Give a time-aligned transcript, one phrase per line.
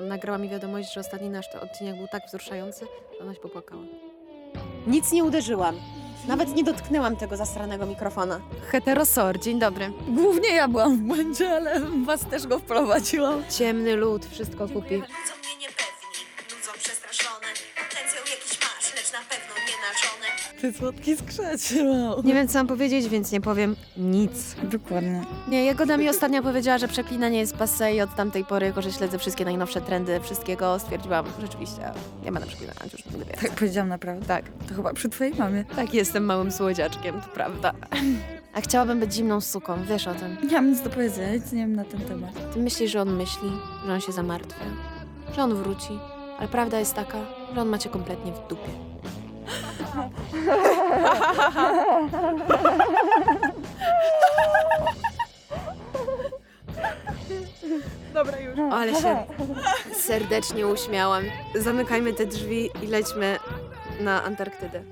[0.00, 2.86] nagrała mi wiadomość, że ostatni nasz odcinek był tak wzruszający,
[3.18, 3.82] że ona się popłakała.
[4.86, 5.74] Nic nie uderzyłam.
[6.28, 8.40] Nawet nie dotknęłam tego zasranego mikrofona.
[8.70, 9.92] Heterosor, dzień dobry.
[10.08, 13.42] Głównie ja byłam w błędzie, ale was też go wprowadziłam.
[13.50, 14.94] Ciemny lud, wszystko kupi.
[14.96, 15.06] Mnie
[20.62, 22.22] Ty słodki skrzecie, wow.
[22.24, 24.56] Nie wiem, co mam powiedzieć, więc nie powiem nic.
[24.62, 25.22] Dokładnie.
[25.48, 28.92] Nie, Jagoda mi ostatnio powiedziała, że przeklinanie jest passe i od tamtej pory, jako że
[28.92, 31.80] śledzę wszystkie najnowsze trendy wszystkiego, stwierdziłam, rzeczywiście
[32.24, 33.48] nie będę przeklinać już nigdy więcej.
[33.48, 34.26] Tak powiedziałam naprawdę.
[34.26, 35.64] Tak, To chyba przy twojej mamie.
[35.76, 37.72] tak, jestem małym słodziaczkiem, to prawda.
[38.54, 40.36] A chciałabym być zimną suką, wiesz o tym.
[40.48, 42.52] Nie mam nic do powiedzenia, nic nie wiem na ten temat.
[42.54, 43.50] Ty myślisz, że on myśli,
[43.86, 44.64] że on się zamartwia,
[45.36, 45.98] że on wróci,
[46.38, 47.18] ale prawda jest taka,
[47.54, 48.91] że on macie kompletnie w dupie.
[58.14, 58.58] Dobra już.
[58.72, 59.26] Ale się
[59.94, 61.24] serdecznie uśmiałam.
[61.54, 63.38] Zamykajmy te drzwi i lećmy
[64.00, 64.84] na Antarktydę.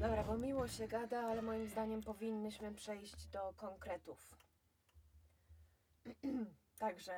[0.00, 4.18] Dobra, bo miło się gada, ale moim zdaniem powinnyśmy przejść do konkretów.
[6.78, 7.12] Także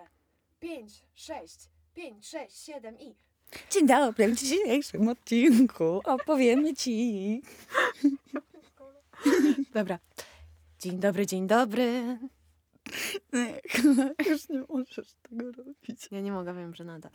[0.60, 3.27] 5, 6, 5, 6, 7 i.
[3.70, 7.42] Dzień dobry, w dzisiejszym odcinku opowiemy ci.
[9.74, 9.98] Dobra.
[10.78, 12.18] Dzień dobry, dzień dobry.
[13.32, 13.60] Nie,
[14.30, 16.08] już nie możesz tego robić.
[16.10, 17.10] Ja nie mogę, wiem, że nada.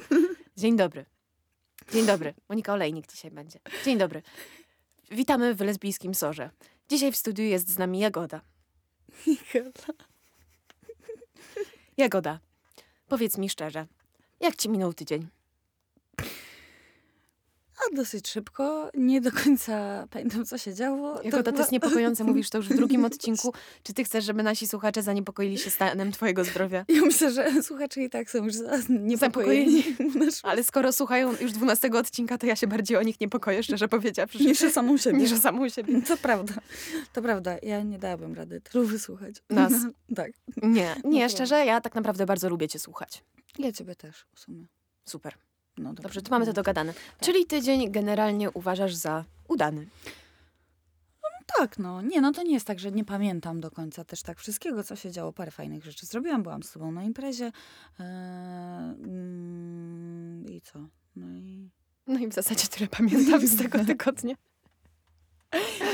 [0.58, 1.06] Dzień dobry.
[1.92, 2.34] Dzień dobry.
[2.50, 3.60] Monika Olejnik dzisiaj będzie.
[3.86, 4.22] Dzień dobry.
[5.12, 6.50] Witamy w lesbijskim sorze.
[6.90, 8.42] Dzisiaj w studiu jest z nami Jagoda.
[11.98, 12.40] Jagoda,
[13.08, 13.88] powiedz mi szczerze,
[14.40, 15.28] jak ci minął tydzień?
[17.92, 21.22] A dosyć szybko, nie do końca pamiętam co się działo.
[21.22, 23.54] Jagoda, to jest niepokojące, mówisz to już w drugim odcinku.
[23.84, 26.86] Czy ty chcesz, żeby nasi słuchacze zaniepokoili się stanem twojego zdrowia?
[26.88, 28.54] Ja myślę, że słuchacze i tak są już
[28.90, 29.84] niepokojeni.
[30.44, 34.38] Ale skoro słuchają już dwunastego odcinka, to ja się bardziej o nich niepokoję, szczerze powiedziawszy.
[34.38, 35.18] że- Niż o samą siebie.
[35.20, 36.02] niż o samą siebie.
[36.02, 36.54] To prawda,
[37.14, 37.56] to prawda.
[37.64, 39.36] Ja nie dałabym rady tylu wysłuchać.
[39.50, 39.74] Nas.
[40.16, 40.32] tak.
[40.64, 43.24] Nie, nie, No szczerze, ja tak naprawdę bardzo lubię cię słuchać.
[43.60, 44.66] Ja ciebie też w sumie.
[45.10, 45.34] Super.
[45.78, 46.94] No dobrze, Dobrze, to mamy to dogadane.
[47.22, 49.88] Czyli tydzień generalnie uważasz za udany.
[51.58, 52.02] Tak, no.
[52.02, 54.96] Nie, no to nie jest tak, że nie pamiętam do końca też tak wszystkiego, co
[54.96, 55.34] się działo.
[55.34, 56.44] Parę fajnych rzeczy zrobiłam.
[56.44, 57.52] Byłam z tobą na imprezie.
[58.00, 58.06] Eee,
[59.04, 60.80] mm, I co?
[61.16, 61.70] No i...
[62.08, 64.36] No i w zasadzie tyle pamiętam z tego tygodnia.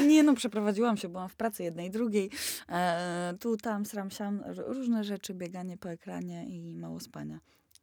[0.07, 2.29] Nie no, przeprowadziłam się, byłam w pracy jednej, drugiej.
[2.68, 4.44] Eee, tu, tam, sram, siam.
[4.45, 7.39] Różne rzeczy, bieganie po ekranie i mało spania.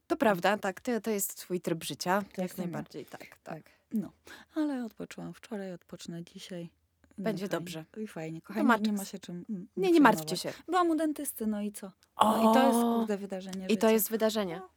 [0.06, 2.22] To prawda, tak, to, to jest twój tryb życia.
[2.34, 3.62] To jak najbardziej, tak, tak.
[3.92, 4.12] No,
[4.54, 6.70] ale odpoczyłam wczoraj, odpocznę dzisiaj.
[7.18, 7.58] No Będzie fajnie.
[7.58, 7.84] dobrze.
[7.96, 8.40] I fajnie.
[8.42, 10.52] Kochani, nie ma się czym mm, Nie, nie martwcie się.
[10.66, 11.92] Byłam u dentysty, no i co?
[12.22, 13.90] No i to jest kurde wydarzenie I to życia.
[13.90, 14.56] jest wydarzenie.
[14.56, 14.68] No,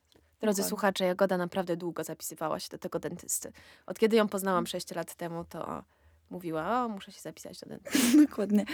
[0.41, 0.63] Drodzy dokładnie.
[0.69, 3.51] słuchacze, Jagoda naprawdę długo zapisywała się do tego dentysty.
[3.85, 5.83] Od kiedy ją poznałam 6 lat temu, to
[6.29, 8.17] mówiła, o, muszę się zapisać do dentysty.
[8.27, 8.65] Dokładnie.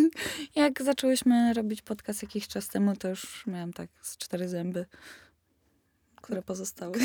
[0.54, 4.86] Jak zaczęłyśmy robić podcast jakiś czas temu, to już miałam tak z cztery zęby,
[6.30, 6.98] które pozostały.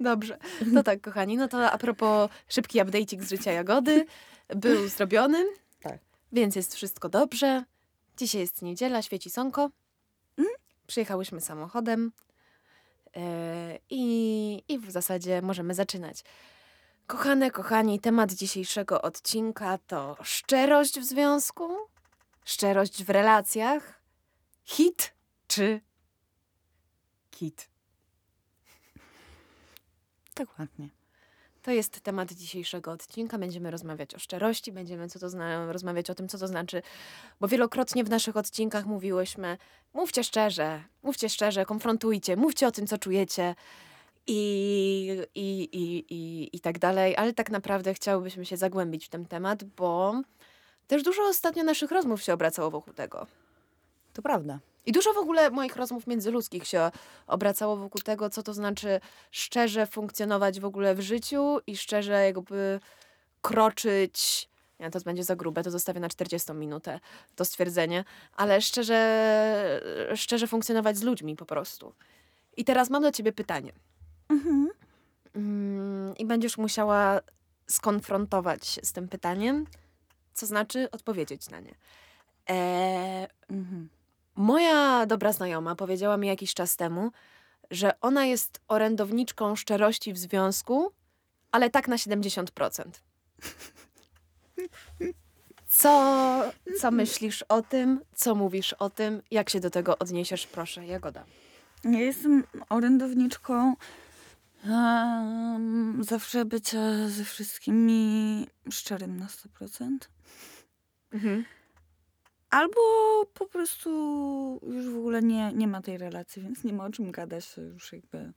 [0.00, 0.38] Dobrze.
[0.74, 1.36] To tak, kochani.
[1.36, 4.06] No to a propos szybki update'ik z życia Jagody.
[4.48, 5.44] Był zrobiony.
[5.80, 5.98] Tak.
[6.32, 7.64] Więc jest wszystko dobrze.
[8.16, 9.70] Dzisiaj jest niedziela, świeci sonko.
[10.86, 12.12] Przyjechałyśmy samochodem.
[13.16, 16.24] E, I, I w zasadzie możemy zaczynać.
[17.06, 21.76] Kochane, kochani, temat dzisiejszego odcinka to szczerość w związku,
[22.46, 24.02] szczerość w relacjach,
[24.64, 25.14] hit
[25.48, 25.80] czy
[27.30, 27.68] kit.
[30.36, 30.88] Dokładnie.
[31.62, 33.38] To jest temat dzisiejszego odcinka.
[33.38, 36.82] Będziemy rozmawiać o szczerości, będziemy co to zna- rozmawiać o tym, co to znaczy,
[37.40, 39.58] bo wielokrotnie w naszych odcinkach mówiłyśmy:
[39.94, 43.54] mówcie szczerze, mówcie szczerze, konfrontujcie, mówcie o tym, co czujecie
[44.26, 49.26] i, i, i, i, i tak dalej, ale tak naprawdę chciałybyśmy się zagłębić w ten
[49.26, 50.22] temat, bo
[50.86, 53.26] też dużo ostatnio naszych rozmów się obracało wokół tego.
[54.12, 54.58] To prawda.
[54.86, 56.90] I dużo w ogóle moich rozmów międzyludzkich się
[57.26, 59.00] obracało wokół tego, co to znaczy
[59.30, 62.80] szczerze funkcjonować w ogóle w życiu i szczerze jakby
[63.42, 64.48] kroczyć.
[64.80, 67.00] Nie, to będzie za grube, to zostawię na 40 minutę
[67.36, 68.04] to stwierdzenie,
[68.36, 69.80] ale szczerze,
[70.14, 71.92] szczerze funkcjonować z ludźmi po prostu.
[72.56, 73.72] I teraz mam do ciebie pytanie.
[74.28, 74.68] Mhm.
[75.34, 77.20] Mm, I będziesz musiała
[77.66, 79.66] skonfrontować się z tym pytaniem,
[80.36, 81.74] co znaczy odpowiedzieć na nie.
[82.46, 83.88] Eee, Mhm.
[84.34, 87.10] Moja dobra znajoma powiedziała mi jakiś czas temu,
[87.70, 90.92] że ona jest orędowniczką szczerości w związku,
[91.52, 92.84] ale tak na 70%.
[95.68, 96.42] Co,
[96.80, 98.00] co myślisz o tym?
[98.14, 99.22] Co mówisz o tym?
[99.30, 100.46] Jak się do tego odniesiesz?
[100.46, 101.24] Proszę, Jagoda.
[101.84, 103.74] Ja jestem orędowniczką
[104.68, 110.08] em, zawsze bycia ze wszystkimi szczerym na 100%.
[111.12, 111.44] Mhm.
[112.50, 112.80] Albo
[113.34, 113.90] po prostu
[114.62, 117.92] już w ogóle nie, nie ma tej relacji, więc nie ma o czym gadać, już
[117.92, 118.32] jakby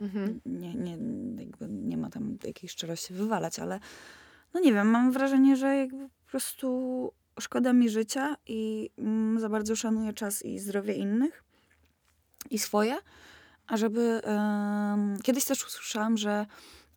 [0.00, 0.40] Mhm.
[0.46, 0.98] nie, nie,
[1.44, 3.80] jakby nie ma tam jakiejś szczerości wywalać, ale
[4.54, 9.48] no nie wiem, mam wrażenie, że jakby po prostu szkoda mi życia i mm, za
[9.48, 11.44] bardzo szanuję czas i zdrowie innych
[12.50, 12.98] i swoje,
[13.70, 14.20] a żeby
[15.22, 16.46] kiedyś też usłyszałam, że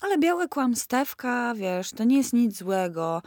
[0.02, 3.22] ale białe kłamstewka, wiesz, to nie jest nic złego.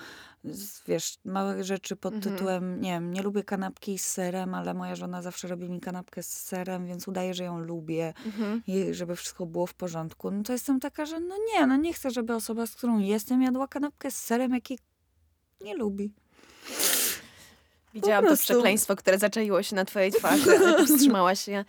[0.44, 2.34] Z, wiesz, małe rzeczy pod Mhm.
[2.34, 6.22] tytułem, nie wiem, nie lubię kanapki z serem, ale moja żona zawsze robi mi kanapkę
[6.22, 8.62] z serem, więc udaje, że ją lubię Mhm.
[8.66, 10.30] i żeby wszystko było w porządku.
[10.30, 13.42] No to jestem taka, że no nie, no nie chcę, żeby osoba, z którą jestem,
[13.42, 14.78] jadła kanapkę z serem, jakiej
[15.60, 16.12] nie lubi.
[17.94, 21.64] Widziałam to przekleństwo, które zaczaiło się na twojej twarzy, ale powstrzymałaś się.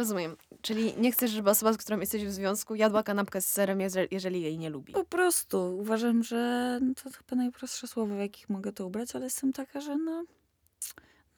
[0.00, 0.36] Rozumiem.
[0.62, 4.06] Czyli nie chcesz, żeby osoba, z którą jesteś w związku, jadła kanapkę z serem, jeże-
[4.10, 4.92] jeżeli jej nie lubi.
[4.92, 9.24] Po prostu uważam, że no to chyba najprostsze słowa, w jakich mogę to ubrać, ale
[9.24, 10.24] jestem taka, że no,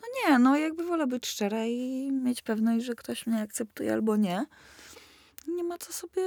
[0.00, 4.17] no nie, no jakby wolę być szczera i mieć pewność, że ktoś mnie akceptuje albo
[4.17, 4.47] nie.
[5.49, 6.23] Nie ma co sobie,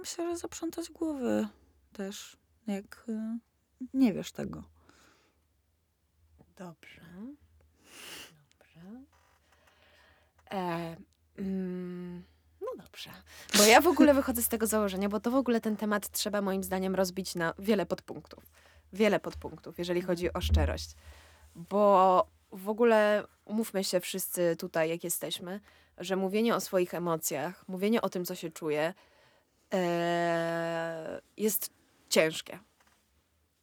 [0.00, 1.48] myślę, że zaprzątać głowy
[1.92, 2.36] też,
[2.66, 3.38] jak y,
[3.94, 4.64] nie wiesz tego.
[6.56, 7.00] Dobrze.
[10.50, 10.96] E,
[11.38, 12.24] mm,
[12.60, 12.66] no
[12.98, 13.10] dobrze.
[13.56, 16.42] Bo ja w ogóle wychodzę z tego założenia, bo to w ogóle ten temat trzeba
[16.42, 18.44] moim zdaniem rozbić na wiele podpunktów.
[18.92, 20.90] Wiele podpunktów, jeżeli chodzi o szczerość.
[21.54, 25.60] Bo w ogóle umówmy się wszyscy tutaj, jak jesteśmy,
[25.98, 28.94] że mówienie o swoich emocjach, mówienie o tym, co się czuje,
[29.74, 31.70] e, jest
[32.08, 32.58] ciężkie.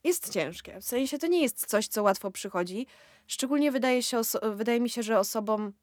[0.03, 0.81] Jest ciężkie.
[0.81, 2.87] W sensie to nie jest coś, co łatwo przychodzi.
[3.27, 4.21] Szczególnie wydaje, się
[4.55, 5.73] wydaje mi się, że osobom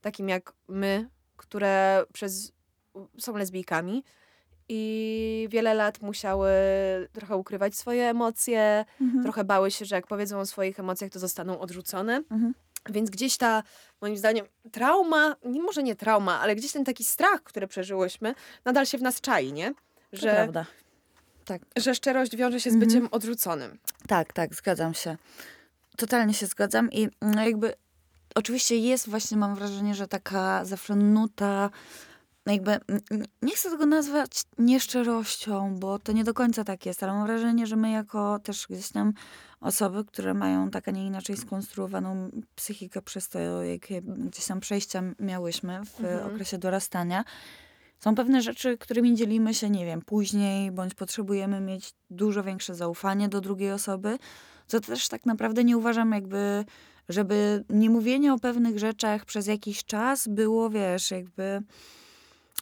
[0.00, 2.52] takim jak my, które przez,
[3.18, 4.04] są lesbijkami
[4.68, 6.50] i wiele lat musiały
[7.12, 9.22] trochę ukrywać swoje emocje, Mhm.
[9.22, 12.16] trochę bały się, że jak powiedzą o swoich emocjach, to zostaną odrzucone.
[12.16, 12.54] Mhm.
[12.90, 13.62] Więc gdzieś ta,
[14.00, 18.34] moim zdaniem, trauma, nie, może nie trauma, ale gdzieś ten taki strach, który przeżyłyśmy,
[18.64, 19.74] nadal się w nas czai, nie?
[19.74, 20.66] To Że, prawda.
[21.44, 21.62] Tak.
[21.76, 22.88] że szczerość wiąże się z Mhm.
[22.88, 23.78] byciem odrzuconym.
[24.08, 25.16] Tak, tak, zgadzam się.
[25.96, 27.74] Totalnie się zgadzam i no jakby
[28.34, 31.70] oczywiście jest właśnie, mam wrażenie, że taka zawsze nuta,
[32.46, 37.02] jakby n- n- nie chcę tego nazwać nieszczerością, bo to nie do końca tak jest,
[37.02, 39.12] ale mam wrażenie, że my jako też gdzieś tam
[39.60, 45.02] osoby, które mają tak, a nie inaczej skonstruowaną psychikę przez to, jakie gdzieś tam przejścia
[45.20, 46.26] miałyśmy w Mhm.
[46.34, 47.24] okresie dorastania,
[47.98, 53.28] są pewne rzeczy, którymi dzielimy się, nie wiem, później, bądź potrzebujemy mieć dużo większe zaufanie
[53.28, 54.18] do drugiej osoby,
[54.66, 56.64] co też tak naprawdę nie uważam jakby,
[57.08, 61.62] żeby nie mówienie o pewnych rzeczach przez jakiś czas było, wiesz, jakby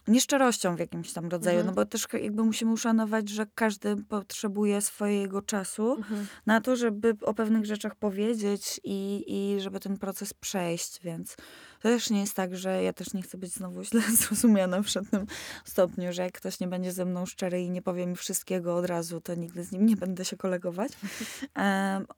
[0.07, 1.75] nieszczerością w jakimś tam rodzaju, Mhm.
[1.75, 6.27] no bo też jakby musimy uszanować, że każdy potrzebuje swojego czasu Mhm.
[6.45, 11.35] na to, żeby o pewnych rzeczach powiedzieć i, i żeby ten proces przejść, więc
[11.81, 14.87] to też nie jest tak, że ja też nie chcę być znowu źle zrozumiana w
[14.87, 15.25] żadnym
[15.65, 18.85] stopniu, że jak ktoś nie będzie ze mną szczery i nie powie mi wszystkiego od
[18.85, 20.91] razu, to nigdy z nim nie będę się kolegować.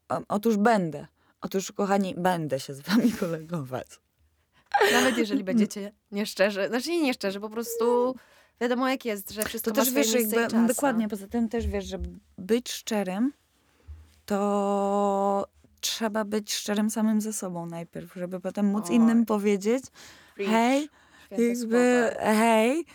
[0.10, 1.08] O, otóż będę.
[1.42, 3.88] Otóż, kochani, będę się z wami kolegować.
[4.94, 8.16] Nawet jeżeli będziecie nieszczerzy, znaczy nie nieszczerzy, po prostu
[8.62, 10.68] wiadomo jak jest, że wszystko To ma też swoje wiesz, miejsce jakby, i czas, no.
[10.68, 12.00] dokładnie, poza tym też wiesz, że
[12.38, 13.34] być szczerym,
[14.26, 15.48] to
[15.82, 18.96] trzeba być szczerym samym ze sobą najpierw, żeby potem móc Oj.
[18.96, 19.84] innym powiedzieć,
[20.36, 20.52] Preach.
[20.52, 20.90] hej,
[21.26, 22.34] Święte jakby, słowa.
[22.34, 22.86] hej,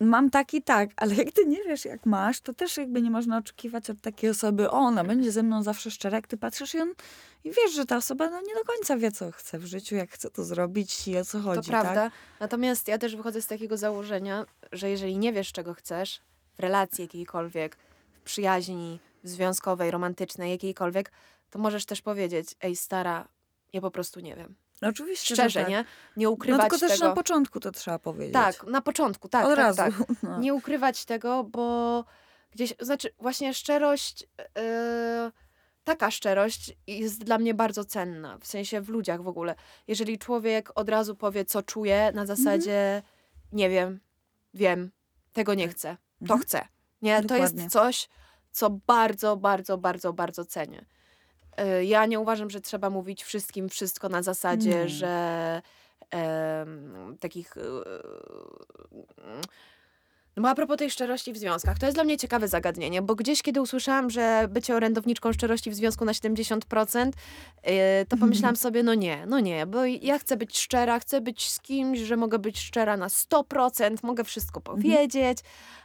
[0.00, 3.10] mam tak i tak, ale jak ty nie wiesz, jak masz, to też jakby nie
[3.10, 6.74] można oczekiwać od takiej osoby, o, ona będzie ze mną zawsze szczera, jak ty patrzysz
[6.74, 6.94] i, on,
[7.44, 10.10] i wiesz, że ta osoba no, nie do końca wie, co chce w życiu, jak
[10.10, 11.94] chce to zrobić i o co chodzi, To prawda.
[11.94, 12.12] tak?
[12.40, 16.20] Natomiast ja też wychodzę z takiego założenia, że jeżeli nie wiesz, czego chcesz,
[16.56, 17.76] w relacji jakiejkolwiek,
[18.12, 21.12] w przyjaźni związkowej, romantycznej, jakiejkolwiek,
[21.50, 23.28] to możesz też powiedzieć, ej stara,
[23.72, 24.54] ja po prostu nie wiem.
[24.82, 25.68] No, oczywiście, Szczerze, tak.
[25.68, 25.84] nie?
[26.16, 27.08] Nie No ukrywać tylko też tego.
[27.08, 28.34] na początku to trzeba powiedzieć.
[28.34, 29.76] Tak, na początku, tak, Od tak, razu.
[29.76, 29.92] tak.
[30.22, 30.38] No.
[30.38, 32.04] Nie ukrywać tego, bo
[32.52, 35.32] gdzieś, znaczy właśnie szczerość, yy,
[35.84, 39.54] taka szczerość jest dla mnie bardzo cenna, w sensie w ludziach w ogóle.
[39.88, 43.02] Jeżeli człowiek od razu powie, co czuje, na zasadzie
[43.52, 44.00] nie wiem,
[44.54, 44.90] wiem,
[45.32, 46.40] tego nie chcę, to Mhm.
[46.40, 46.68] chcę.
[47.02, 47.62] Nie, to Dokładnie.
[47.62, 48.08] jest coś,
[48.52, 50.84] co bardzo, bardzo, bardzo, bardzo cenię.
[51.58, 54.88] Yy, Ja nie uważam, że trzeba mówić wszystkim wszystko na zasadzie, Nie.
[54.88, 55.62] że
[56.10, 57.84] em, takich yy,
[60.36, 63.42] No a propos tej szczerości w związkach, to jest dla mnie ciekawe zagadnienie, bo gdzieś
[63.42, 67.06] kiedy usłyszałam, że bycie orędowniczką szczerości w związku na 70%,
[67.66, 67.72] yy,
[68.08, 71.60] to pomyślałam sobie, no nie, no nie, bo ja chcę być szczera, chcę być z
[71.60, 75.38] kimś, że mogę być szczera na 100%, mogę wszystko powiedzieć,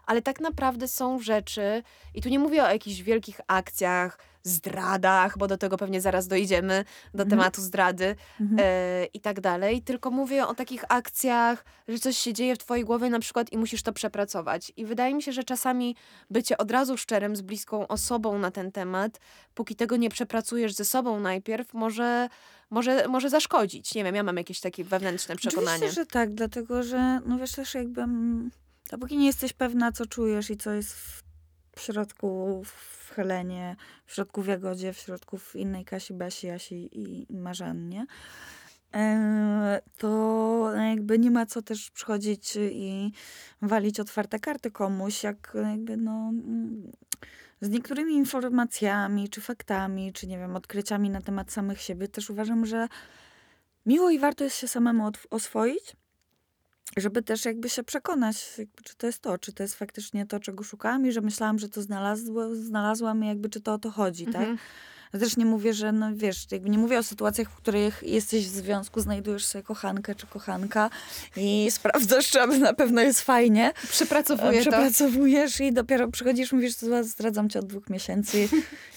[0.10, 1.84] ale tak naprawdę są rzeczy,
[2.16, 6.86] i tu nie mówię o jakichś wielkich akcjach, zdradach, bo do tego pewnie zaraz dojdziemy,
[7.14, 7.30] do Mhm.
[7.30, 8.60] tematu zdrady Mhm.
[8.64, 12.86] e, i tak dalej, tylko mówię o takich akcjach, że coś się dzieje w twojej
[12.86, 14.72] głowie na przykład i musisz to przepracować.
[14.78, 15.96] I wydaje mi się, że czasami
[16.30, 19.20] bycie od razu szczerym z bliską osobą na ten temat,
[19.54, 22.30] póki tego nie przepracujesz ze sobą najpierw, może,
[22.70, 23.96] może, może zaszkodzić.
[23.96, 25.76] Nie wiem, ja mam jakieś takie wewnętrzne przekonanie.
[25.78, 28.06] Oczywiście, że tak, dlatego że, no wiesz, też jakby,
[28.90, 31.24] dopóki nie jesteś pewna, co czujesz i co jest w,
[31.80, 37.34] środku w Helenie, w środku w Jagodzie, w środku w innej Kasi, Basi, Jasi i,
[37.34, 38.06] Marzannie,
[38.94, 43.12] e, to jakby nie ma co też przychodzić i
[43.62, 46.92] walić otwarte karty komuś, jak jakby no mm,
[47.62, 52.66] z niektórymi informacjami, czy faktami, czy nie wiem, odkryciami na temat samych siebie, też uważam,
[52.66, 52.88] że
[53.86, 55.96] miło i warto jest się samemu oswoić,
[56.98, 60.64] żeby też jakby się przekonać, czy to jest to, czy to jest faktycznie to, czego
[60.64, 61.82] szukałam i że myślałam, że to
[62.54, 64.36] znalazłam i jakby czy to o to chodzi, tak?
[64.36, 64.58] Mhm.
[64.58, 68.46] Ja też nie mówię, że no wiesz, jakby nie mówię o sytuacjach, w których jesteś
[68.46, 70.90] w związku, znajdujesz sobie kochankę czy kochanka
[71.38, 73.72] i sprawdzasz, czy na pewno jest fajnie.
[73.90, 74.72] Przepracowuję to.
[74.72, 78.50] Przepracowujesz i dopiero przychodzisz, mówisz, "Zła- zdradzam cię od dwóch miesięcy.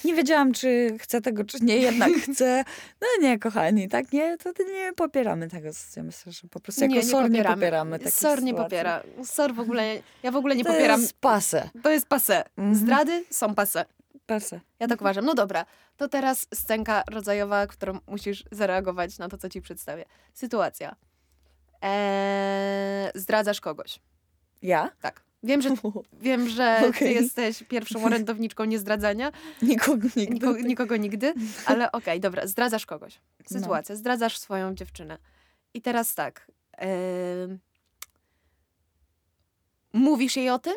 [0.05, 2.63] Nie wiedziałam, czy chcę tego, czy nie, jednak chcę.
[3.01, 5.69] No nie, kochani, tak nie, to nie popieramy tego.
[5.97, 8.63] Ja myślę, że po prostu jako SOR nie popieramy takich SOR nie sytuacji.
[8.69, 9.03] popiera.
[9.25, 11.01] SOR w ogóle, ja w ogóle nie to popieram.
[11.01, 11.69] jest pase.
[11.83, 12.43] To jest pase.
[12.57, 12.75] Mhm.
[12.75, 13.85] Zdrady są pase.
[14.25, 14.61] Pase.
[14.79, 15.25] Ja tak uważam.
[15.25, 15.65] No dobra,
[15.97, 20.05] to teraz scenka rodzajowa, którą musisz zareagować na to, co ci przedstawię.
[20.33, 20.95] Sytuacja.
[21.81, 23.99] Eee, zdradzasz kogoś.
[24.61, 24.91] Ja?
[25.01, 25.23] Tak.
[25.43, 25.69] Wiem, że,
[26.21, 27.15] wiem, że ty Okej.
[27.15, 29.31] jesteś pierwszą orędowniczką niezdradzania.
[29.61, 30.33] Nikogo nigdy.
[30.33, 31.33] Nikogo, nikogo nigdy,
[31.65, 33.19] ale okej, dobra, zdradzasz kogoś.
[33.51, 33.59] No.
[33.59, 35.17] Sytuacja, zdradzasz swoją dziewczynę.
[35.73, 36.47] I teraz tak.
[36.77, 37.59] em,
[39.93, 40.73] mówisz jej o tym?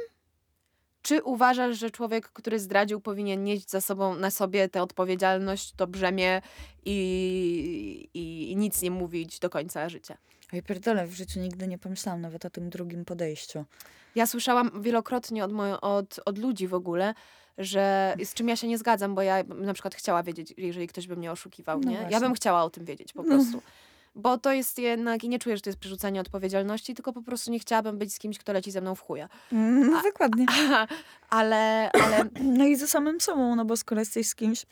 [1.06, 5.86] Czy uważasz, że człowiek, który zdradził, powinien nieść za sobą na sobie tę odpowiedzialność, to
[5.86, 6.42] brzemię
[6.84, 10.16] i, i, i nic nie mówić do końca życia?
[10.52, 13.64] Oj, pierdolę, w życiu nigdy nie pomyślałam nawet o tym drugim podejściu.
[14.14, 17.14] Ja słyszałam wielokrotnie od, mojo, od, od ludzi w ogóle,
[17.58, 20.86] że z czym ja się nie zgadzam, bo ja bym na przykład chciała wiedzieć, jeżeli
[20.86, 21.96] ktoś by mnie oszukiwał, No nie?
[21.96, 22.20] Ja właśnie.
[22.20, 23.60] bym chciała o tym wiedzieć po No.
[24.16, 27.50] Bo to jest jednak, i nie czuję, że to jest przerzucanie odpowiedzialności, tylko po prostu
[27.50, 29.28] nie chciałabym być z kimś, kto leci ze mną w chuja.
[29.52, 30.46] No, dokładnie.
[31.30, 32.24] ale, ale
[32.58, 34.66] No i ze samym sobą, no bo skoro jesteś z kimś,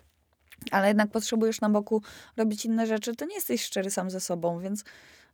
[0.71, 2.03] ale jednak potrzebujesz na boku
[2.37, 4.85] robić inne rzeczy, to nie jesteś szczery sam ze sobą, więc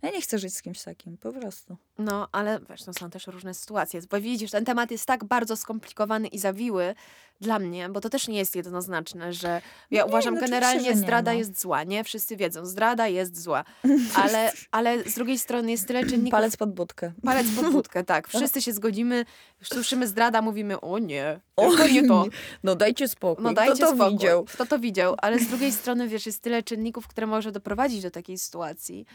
[0.02, 1.76] ja nie chcę żyć z kimś takim, po prostu.
[1.98, 4.00] No, ale wiesz, no są też różne sytuacje.
[4.10, 6.94] Bo widzisz, ten temat jest tak bardzo skomplikowany i zawiły
[7.40, 10.84] dla mnie, bo to też nie jest jednoznaczne, że ja Nie, uważam no oczywiście, generalnie
[10.84, 11.38] że nie, zdrada no.
[11.38, 12.04] jest zła, nie?
[12.04, 13.64] Wszyscy wiedzą, zdrada jest zła.
[14.22, 16.30] Ale, ale z drugiej strony jest tyle czynników.
[16.30, 17.12] Palec pod budkę.
[17.22, 18.28] Palec pod wódkę, tak.
[18.28, 19.24] Wszyscy się zgodzimy,
[19.62, 22.24] słyszymy zdrada, mówimy, o nie, tylko nie to.
[22.62, 23.44] No dajcie spokój.
[23.44, 24.12] No dajcie Kto to spokój.
[24.12, 24.44] widział?
[24.44, 25.14] Kto to widział?
[25.18, 29.06] Ale z drugiej strony, wiesz, jest tyle czynników, które może doprowadzić do takiej sytuacji,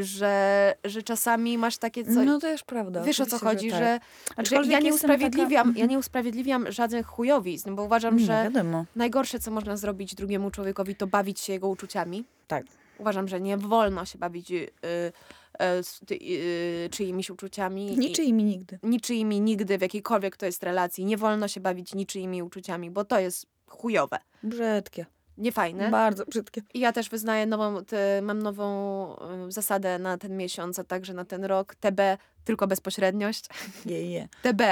[0.00, 2.26] że, że czasami masz takie coś...
[2.26, 3.02] No to jest prawda.
[3.02, 3.78] Wiesz o co chodzi, tak.
[3.78, 4.00] że, że
[4.36, 8.42] Aczkolwiek ja nie jestem taka- usprawiedliwiam, ja nie usprawiedliwiam żadnych chujowizn, bo uważam, No że
[8.44, 8.84] wiadomo.
[8.96, 12.24] najgorsze, co można zrobić drugiemu człowiekowi, to bawić się jego uczuciami.
[12.48, 12.64] Tak.
[12.98, 17.96] Uważam, że nie wolno się bawić y, y, z ty, y, czyimiś uczuciami.
[17.98, 18.78] Niczyimi nigdy.
[18.82, 21.04] niczyimi nigdy w jakiejkolwiek to jest relacji.
[21.04, 25.06] Nie wolno się bawić niczyimi uczuciami, bo to jest chujowe, Brzydkie.
[25.38, 25.90] Niefajne.
[25.90, 26.62] Bardzo brzydkie.
[26.74, 29.16] I ja też wyznaję nową, te, mam nową
[29.48, 31.74] y, zasadę na ten miesiąc, a także na ten rok.
[31.74, 32.00] TB,
[32.44, 33.44] tylko bezpośredniość.
[33.86, 34.28] Je, je.
[34.42, 34.62] TB,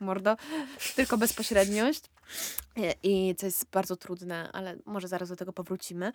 [0.00, 0.36] mordo,
[0.96, 2.02] tylko bezpośredniość.
[3.02, 6.12] I- co jest bardzo trudne, ale może zaraz do tego powrócimy.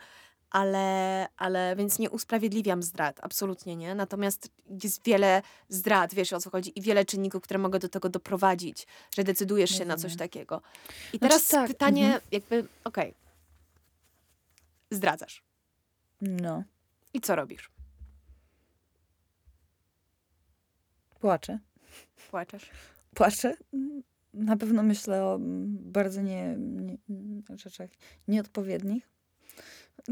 [0.50, 3.96] Ale, ale więc nie usprawiedliwiam zdrad, absolutnie nie.
[3.96, 4.50] Natomiast
[4.84, 8.88] jest wiele zdrad, wiesz o co chodzi, i wiele czynników, które mogą do tego doprowadzić,
[9.16, 10.62] że decydujesz się na coś takiego.
[11.14, 12.22] I Znaczy teraz tak, pytanie, mhm.
[12.32, 13.14] jakby, okej,
[14.96, 15.44] zdradzasz.
[16.22, 16.64] No.
[17.14, 17.72] I co robisz?
[21.20, 21.60] Płaczę.
[22.30, 22.70] Płaczesz?
[23.16, 23.54] Płaczę.
[24.34, 25.38] Na pewno myślę o
[25.70, 26.98] bardzo nie, nie,
[27.56, 27.90] rzeczach
[28.28, 29.10] nieodpowiednich,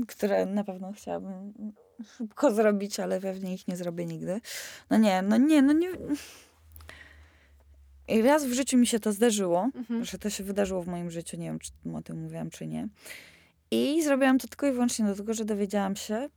[0.08, 1.54] które na pewno chciałabym
[2.18, 4.42] szybko zrobić, ale pewnie ich nie zrobię nigdy.
[4.90, 5.90] No nie, no nie, no nie.
[8.08, 10.06] I raz w życiu mi się to zdarzyło, Mhm.
[10.06, 12.88] że to się wydarzyło w moim życiu, nie wiem, czy o tym mówiłam, czy nie.
[13.74, 16.30] I zrobiłam to tylko i wyłącznie dlatego, że dowiedziałam się,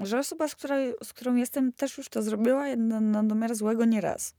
[0.00, 3.84] że osoba, z, której, z którą jestem, też już to zrobiła, na, na domiar złego
[3.84, 4.34] nie raz.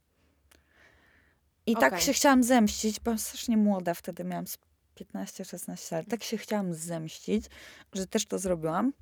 [1.66, 2.04] I tak Okej.
[2.04, 4.58] się chciałam zemścić, byłam strasznie młoda wtedy, miałam z
[4.96, 6.06] 15-16 lat.
[6.08, 7.46] Tak się chciałam zemścić,
[7.92, 8.92] że też to zrobiłam.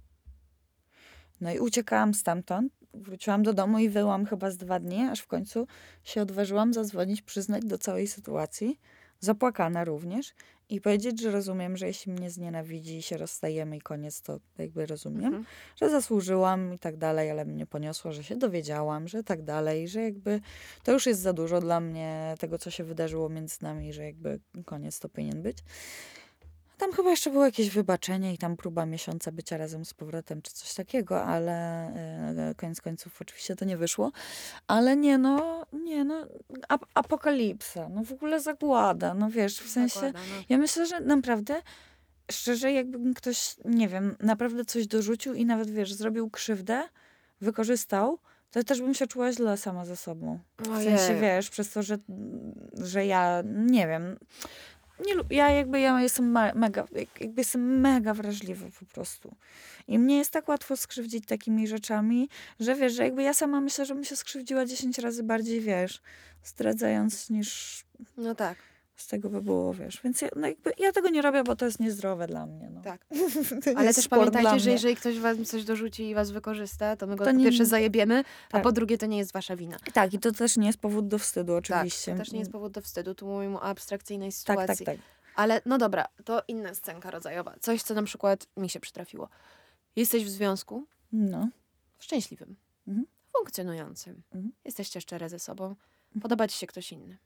[1.40, 2.72] No i uciekałam stamtąd.
[2.94, 5.66] Wróciłam do domu i wyłam chyba z dwa dni, aż w końcu
[6.04, 8.80] się odważyłam zadzwonić, przyznać do całej sytuacji.
[9.20, 10.34] Zapłakana również.
[10.68, 14.86] I powiedzieć, że rozumiem, że jeśli mnie znienawidzi i się rozstajemy i koniec, to jakby
[14.86, 15.44] rozumiem Mhm.
[15.76, 20.02] że zasłużyłam i tak dalej, ale mnie poniosło, że się dowiedziałam, że tak dalej, że
[20.02, 20.40] jakby
[20.84, 24.40] to już jest za dużo dla mnie tego, co się wydarzyło między nami, że jakby
[24.64, 25.58] koniec to powinien być.
[26.78, 30.52] Tam chyba jeszcze było jakieś wybaczenie i tam próba miesiąca bycia razem z powrotem, czy
[30.52, 31.52] coś takiego, ale
[32.50, 34.12] e, koniec końców oczywiście to nie wyszło.
[34.66, 36.26] Ale nie no, nie no,
[36.68, 40.00] ap- apokalipsa, no w ogóle zagłada, no wiesz, w sensie...
[40.00, 40.42] Zakładam, no.
[40.48, 41.62] Ja myślę, że naprawdę,
[42.30, 46.82] szczerze, jakby ktoś, nie wiem, naprawdę coś dorzucił i nawet, wiesz, zrobił krzywdę,
[47.40, 48.18] wykorzystał,
[48.50, 50.38] to też bym się czuła źle sama ze sobą.
[50.58, 50.98] W Ojej.
[50.98, 51.98] sensie, wiesz, przez to, że,
[52.72, 54.16] że ja, nie wiem,
[55.06, 59.34] nie, ja jakby, ja jestem mega, jak- jakby jestem mega wrażliwa po prostu.
[59.88, 62.28] I mnie jest tak łatwo skrzywdzić takimi rzeczami,
[62.60, 66.02] że wiesz, że jakby ja sama myślę, że bym się skrzywdziła 10 razy bardziej, wiesz,
[66.44, 67.84] zdradzając niż
[68.16, 68.58] No tak,
[68.96, 70.00] z tego by było, wiesz.
[70.04, 72.70] Więc ja, no jakby, ja tego nie robię, bo to jest niezdrowe dla mnie.
[72.70, 72.80] No.
[72.82, 73.06] tak.
[73.76, 77.24] Ale też pamiętajcie, że jeżeli ktoś wam coś dorzuci i was wykorzysta, to my go
[77.24, 78.62] To nie- pierwsze zajebiemy, a Tak.
[78.62, 79.76] po drugie to nie jest wasza wina.
[79.92, 82.12] Tak, i to też nie jest powód do wstydu, oczywiście.
[82.12, 83.14] Tak, to też nie jest powód do wstydu.
[83.14, 84.86] Tu mówimy o abstrakcyjnej Tak, sytuacji.
[84.86, 85.04] tak, tak.
[85.34, 87.54] Ale no dobra, to inna scenka rodzajowa.
[87.60, 89.28] Coś, co na przykład mi się przytrafiło.
[89.96, 91.48] Jesteś w związku No.
[91.98, 92.56] szczęśliwym,
[92.88, 93.06] Mhm.
[93.36, 94.22] funkcjonującym.
[94.34, 94.52] Mhm.
[94.64, 95.74] Jesteście szczere ze sobą.
[96.22, 97.16] Podoba ci się ktoś inny.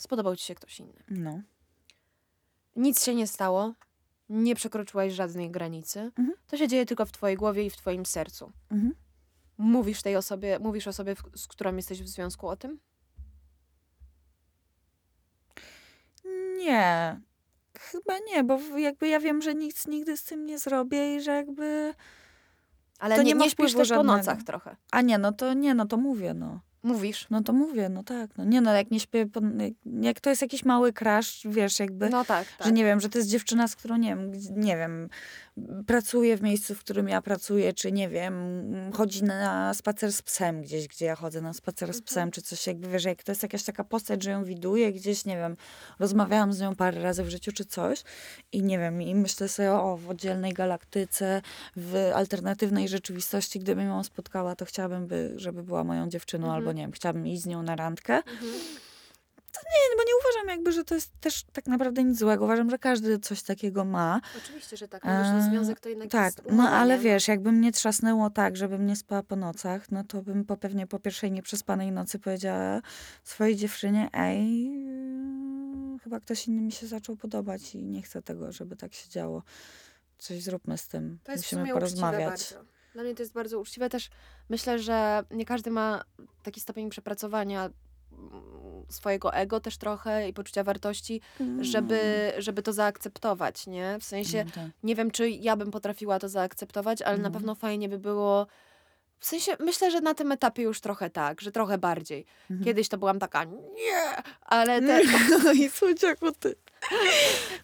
[0.00, 1.02] Spodobał ci się ktoś inny.
[1.08, 1.40] No.
[2.76, 3.74] Nic się nie stało.
[4.28, 6.00] Nie przekroczyłaś żadnej granicy.
[6.00, 6.32] Mhm.
[6.46, 8.52] To się dzieje tylko w twojej głowie i w twoim sercu.
[8.70, 8.94] Mhm.
[9.58, 12.80] Mówisz tej osobie, mówisz osobie, z którą jesteś w związku o tym?
[16.56, 17.20] Nie.
[17.78, 21.32] Chyba nie, bo jakby ja wiem, że nic nigdy z tym nie zrobię i że
[21.32, 21.94] jakby...
[22.98, 24.12] Ale To nie, nie nie śpisz też żadnego.
[24.12, 24.76] po nocach trochę.
[24.90, 26.60] A nie, no to nie, no to mówię, no.
[26.82, 27.26] Mówisz.
[27.30, 28.30] No to mówię, no tak.
[28.36, 29.26] No nie no, jak nie śpię,
[30.00, 32.10] jak, to jest jakiś mały crash, wiesz, jakby...
[32.10, 32.66] No tak, tak.
[32.66, 35.08] Że nie wiem, że to jest dziewczyna, z którą nie wiem, nie wiem,
[35.86, 38.34] pracuje w miejscu, w którym ja pracuję, czy nie wiem,
[38.94, 42.66] chodzi na spacer z psem gdzieś, gdzie ja chodzę na spacer z psem, czy coś
[42.66, 45.56] jakby, wiesz, jak to jest jakaś taka postać, że ją widuję gdzieś, nie wiem,
[45.98, 48.02] rozmawiałam z nią parę razy w życiu, czy coś
[48.52, 51.42] i nie wiem, i myślę sobie, o, w oddzielnej galaktyce,
[51.76, 56.56] w alternatywnej rzeczywistości, gdybym ją spotkała, to chciałabym, by, żeby była moją dziewczyną, Mhm.
[56.58, 58.52] albo nie wiem, chciałabym iść z nią na randkę, Mhm.
[59.58, 62.44] Nie, bo nie uważam jakby, że to jest też tak naprawdę nic złego.
[62.44, 64.20] Uważam, że każdy coś takiego ma.
[64.38, 65.04] Oczywiście, że tak.
[65.04, 67.02] Mówisz, że związek to jednak tak, jest no umowa, ale nie?
[67.02, 70.86] wiesz, jakby mnie trzasnęło tak, żebym nie spała po nocach, no to bym po pewnie
[70.86, 72.80] po pierwszej nieprzespanej nocy powiedziała
[73.24, 74.64] swojej dziewczynie, ej,
[75.92, 79.08] yy, chyba ktoś inny mi się zaczął podobać i nie chcę tego, żeby tak się
[79.08, 79.42] działo.
[80.18, 81.18] Coś zróbmy z tym.
[81.24, 82.54] To jest w Musimy sumie porozmawiać.
[82.54, 82.70] bardzo.
[82.92, 83.88] Dla mnie to jest bardzo uczciwe.
[83.88, 84.10] Też
[84.48, 86.04] myślę, że nie każdy ma
[86.42, 87.70] taki stopień przepracowania
[88.88, 91.20] swojego ego też trochę i poczucia wartości,
[91.60, 93.96] żeby, żeby to zaakceptować, nie?
[94.00, 94.64] W sensie, Mm, tak.
[94.82, 97.30] nie wiem, czy ja bym potrafiła to zaakceptować, ale na No.
[97.30, 98.46] pewno fajnie by było.
[99.18, 102.26] W sensie, myślę, że na tym etapie już trochę tak, że trochę bardziej.
[102.50, 102.64] Mhm.
[102.64, 105.00] Kiedyś to byłam taka, nie, ale te,
[105.44, 106.54] No i słodziaku ty.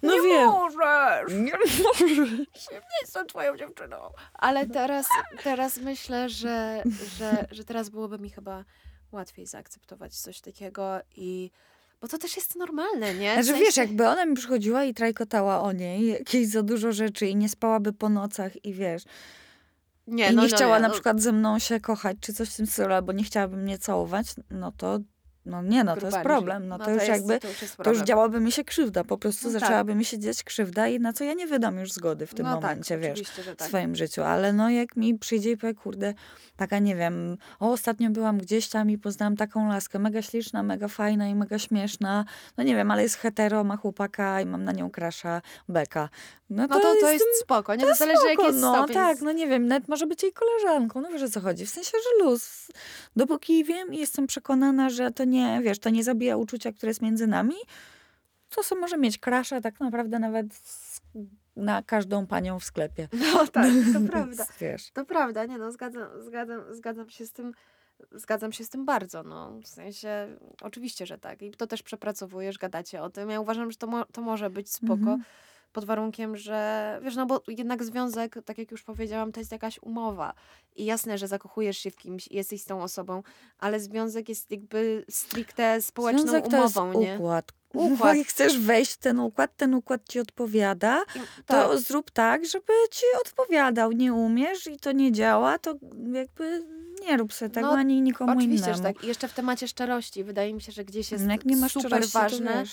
[0.02, 0.46] No nie wiem.
[0.50, 2.30] możesz, Nie możesz.
[2.72, 3.96] nie jestem twoją dziewczyną.
[4.34, 5.06] Ale teraz,
[5.44, 6.82] teraz myślę, że,
[7.18, 8.64] że, że teraz byłoby mi chyba
[9.12, 11.50] łatwiej zaakceptować coś takiego i
[12.00, 13.30] bo to też jest normalne, nie?
[13.30, 16.92] W Znaczy sensie- wiesz, jakby ona mi przychodziła i trajkotała o niej jakieś za dużo
[16.92, 19.02] rzeczy i nie spałaby po nocach i wiesz,
[20.06, 22.32] nie, i no, nie no, chciała nie, na no, przykład ze mną się kochać, czy
[22.32, 24.98] coś w tym stylu, albo nie chciałaby mnie całować, no to,
[25.46, 26.68] no nie, no to jest problem.
[26.68, 29.18] No to już jest, jakby, to już, jest to już działaby mi się krzywda, po
[29.18, 29.60] prostu No tak.
[29.60, 32.46] zaczęłaby mi się dziać krzywda i na co ja nie wydam już zgody w tym
[32.46, 33.20] no momencie, tak, wiesz.
[33.20, 33.68] W tak.
[33.68, 36.14] swoim życiu, ale no jak mi przyjdzie i powie, kurde,
[36.56, 40.88] taka nie wiem, o ostatnio byłam gdzieś tam i poznałam taką laskę, mega śliczna, mega
[40.88, 42.24] fajna i mega śmieszna,
[42.56, 46.08] no nie wiem, ale jest hetero, ma chłopaka i mam na nią krasza, beka.
[46.50, 47.84] No to, No to, to jest jest spoko, nie?
[47.84, 48.94] To, zależy spoko, jaki jest no stopień.
[48.94, 51.70] tak, no nie wiem, nawet może być jej koleżanką, no wiesz o co chodzi, w
[51.70, 52.66] sensie, że luz.
[53.16, 57.02] Dopóki wiem i jestem przekonana, że to nie, wiesz, to nie zabija uczucia, które jest
[57.02, 57.54] między nami,
[58.48, 60.46] to sobie może mieć krasza tak naprawdę nawet
[61.56, 63.08] na każdą panią w sklepie.
[63.12, 64.46] No tak, to prawda.
[64.60, 64.90] Wiesz.
[64.92, 67.52] To prawda, nie no, zgadzam, zgadzam, zgadzam się z tym,
[68.12, 72.58] zgadzam się z tym bardzo, no, w sensie, oczywiście, że tak i to też przepracowujesz,
[72.58, 75.22] gadacie o tym, ja uważam, że to, mo- to może być spoko, Mhm.
[75.76, 79.78] Pod warunkiem, że wiesz, no bo jednak związek, tak jak już powiedziałam, to jest jakaś
[79.82, 80.34] umowa.
[80.76, 83.22] I jasne, że zakochujesz się w kimś i jesteś z tą osobą,
[83.58, 87.14] ale związek jest jakby stricte społeczną Związek to jest umową, nie?
[87.14, 87.52] układ.
[87.74, 88.16] Układ.
[88.16, 91.78] Jak chcesz wejść w ten układ, ten układ ci odpowiada, I- to tak.
[91.78, 93.92] zrób tak, żeby ci odpowiadał.
[93.92, 95.74] Nie umiesz i to nie działa, to
[96.12, 96.64] jakby
[97.08, 98.76] nie rób sobie tego No, ani nikomu Oczywiście, innemu.
[98.76, 99.04] że tak.
[99.04, 100.24] I jeszcze w temacie szczerości.
[100.24, 102.64] Wydaje mi się, że gdzieś jest Jak nie masz super ważne,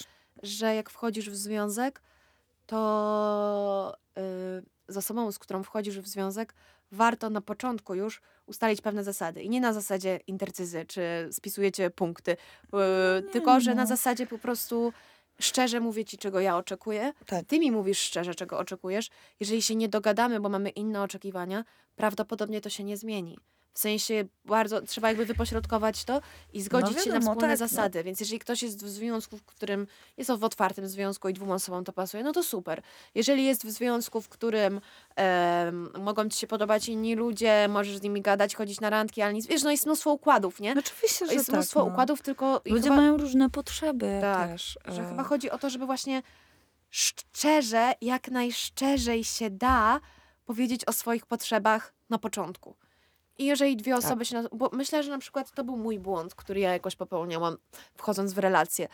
[0.44, 2.02] że jak wchodzisz w związek,
[2.66, 6.54] to y, z osobą, z którą wchodzisz w związek,
[6.92, 9.42] warto na początku już ustalić pewne zasady.
[9.42, 14.94] I nie na zasadzie intercyzy, czy spisujecie punkty, y, tylko że na zasadzie po prostu
[15.40, 17.14] szczerze mówię ci, czego ja oczekuję.
[17.26, 17.46] Tak.
[17.46, 19.10] Ty mi mówisz szczerze, czego oczekujesz.
[19.40, 21.64] Jeżeli się nie dogadamy, bo mamy inne oczekiwania,
[21.96, 23.38] prawdopodobnie to się nie zmieni.
[23.74, 26.22] W sensie bardzo trzeba jakby wypośrodkować to
[26.54, 27.68] i zgodzić się na wiadomo, wspólne tak, no.
[27.68, 28.04] zasady.
[28.04, 31.84] Więc jeżeli ktoś jest w związku, w którym jest w otwartym związku i dwóm osobom
[31.84, 32.82] to pasuje, no to super.
[33.16, 34.82] Jeżeli jest w związku, w którym
[35.16, 39.34] em, mogą ci się podobać inni ludzie, możesz z nimi gadać, chodzić na randki, ale
[39.34, 40.76] nic, wiesz, no jest mnóstwo układów, nie?
[40.80, 41.56] Oczywiście, że Jest tak.
[41.56, 41.86] mnóstwo no.
[41.86, 44.80] układów, tylko Ludzie chyba, mają różne potrzeby Tak, też.
[44.86, 46.22] że e, chyba chodzi o to, żeby właśnie
[46.90, 50.00] szczerze, jak najszczerzej się da
[50.46, 52.76] powiedzieć o swoich potrzebach na początku.
[53.44, 54.04] I jeżeli dwie Tak.
[54.06, 54.42] osoby się.
[54.42, 57.58] Na, bo myślę, że na przykład to był mój błąd, który ja jakoś popełniałam,
[57.96, 58.88] wchodząc w relacje,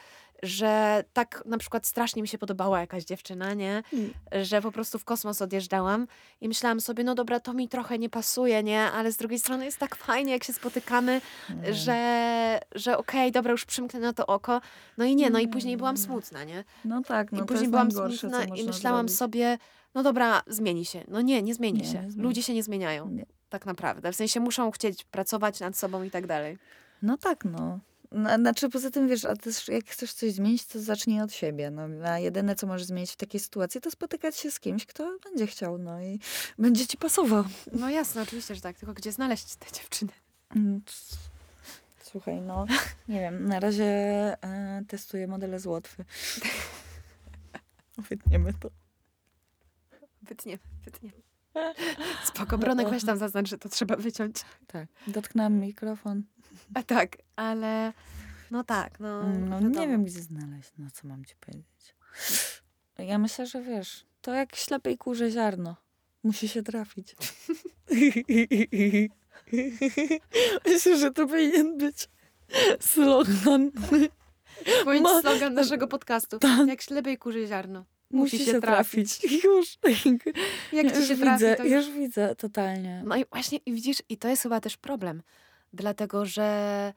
[0.43, 3.83] że tak na przykład strasznie mi się podobała jakaś dziewczyna, nie?
[3.93, 4.13] Mm.
[4.43, 6.07] Że po prostu w kosmos odjeżdżałam
[6.41, 8.81] i myślałam sobie, no dobra, to mi trochę nie pasuje, nie?
[8.91, 11.73] Ale z drugiej strony jest tak fajnie, jak się spotykamy, Mm.
[11.73, 14.61] że, że okej, dobra, już przymknę na to oko.
[14.97, 16.03] No i nie, no i później byłam Mm.
[16.05, 16.63] smutna, nie?
[16.85, 19.17] No tak, no I to później byłam najgorsze, smutna i myślałam zrobić.
[19.17, 19.57] sobie,
[19.95, 21.03] no dobra, zmieni się.
[21.07, 21.93] No nie, nie zmieni Nie, się.
[22.03, 23.09] nie zmieni Ludzie się nie zmieniają.
[23.09, 23.25] Nie.
[23.49, 24.11] Tak naprawdę.
[24.11, 26.57] W sensie muszą chcieć pracować nad sobą i tak dalej.
[27.01, 27.79] No tak, no.
[28.11, 31.71] No, Znaczy poza tym, wiesz, a też jak chcesz coś zmienić, to zacznij od siebie.
[31.71, 35.17] No, a jedyne, co możesz zmienić w takiej sytuacji, to spotykać się z kimś, kto
[35.23, 36.19] będzie chciał, no i
[36.59, 37.43] będzie ci pasował.
[37.71, 38.77] No jasne, oczywiście, że tak.
[38.77, 40.11] Tylko gdzie znaleźć te dziewczyny?
[40.55, 40.81] Mm,
[42.03, 42.65] Słuchaj, no,
[43.07, 43.85] nie wiem, na razie
[44.43, 46.05] e, testuję modele z Łotwy.
[48.09, 48.69] Wytniemy to.
[50.21, 51.11] Wytnie, wytnie.
[52.23, 54.35] Spoko, Bronek, weź tam zaznacz, że to trzeba wyciąć.
[54.67, 54.87] Tak.
[55.07, 56.23] Dotknęłam mikrofon.
[56.73, 57.93] A tak, ale
[58.51, 59.23] no tak, no.
[59.23, 59.79] No, wiadomo.
[59.79, 61.95] nie wiem, gdzie znaleźć, no co mam ci powiedzieć.
[62.97, 65.75] Ja myślę, że wiesz, to jak ślepej kurze ziarno.
[66.23, 67.15] Musi się trafić.
[70.65, 72.09] Myślę, że to powinien być
[72.79, 73.71] slogan.
[74.83, 76.39] Powinien slogan naszego podcastu.
[76.39, 76.67] Tak.
[76.67, 77.85] Jak ślepej kurzy ziarno.
[78.11, 79.23] Musi, się trafić.
[79.43, 79.77] Już.
[80.73, 83.03] Jak ci już się trafi, widzę, to już widzę, totalnie.
[83.05, 85.21] No i właśnie, i widzisz, i to jest chyba też problem.
[85.73, 86.93] Dlatego, że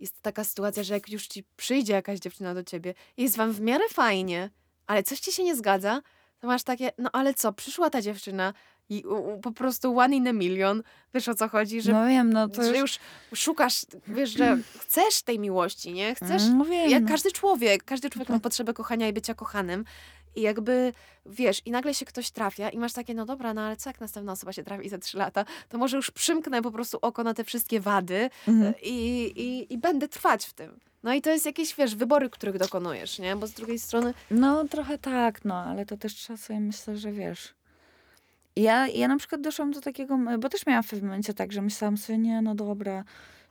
[0.00, 3.60] jest taka sytuacja, że jak już ci przyjdzie jakaś dziewczyna do ciebie, jest wam w
[3.60, 4.50] miarę fajnie,
[4.86, 6.02] ale coś ci się nie zgadza,
[6.40, 8.52] to masz takie, no ale co, przyszła ta dziewczyna
[8.88, 10.82] i u, u, po prostu one in a million,
[11.14, 12.98] wiesz o co chodzi, że, no wiem, no to że już...
[13.30, 16.14] już szukasz, wiesz, że chcesz tej miłości, nie?
[16.14, 18.42] Chcesz, no wiem, jak każdy człowiek, każdy człowiek ma Tak.
[18.42, 19.84] potrzebę kochania i bycia kochanym.
[20.36, 20.92] I jakby,
[21.26, 24.00] wiesz, i nagle się ktoś trafia i masz takie, no dobra, no ale co jak
[24.00, 27.34] następna osoba się trafi za trzy lata, to może już przymknę po prostu oko na
[27.34, 28.74] te wszystkie wady Mhm.
[28.82, 30.80] i, i, i będę trwać w tym.
[31.02, 33.36] No i to jest jakieś, wiesz, wybory, których dokonujesz, nie?
[33.36, 37.12] Bo z drugiej strony, No trochę tak, no, ale to też trzeba sobie myślę, że
[37.12, 37.54] wiesz.
[38.56, 41.62] Ja, ja na przykład doszłam do takiego, bo też miałam w pewnym momencie tak, że
[41.62, 43.04] myślałam sobie, nie, no dobra,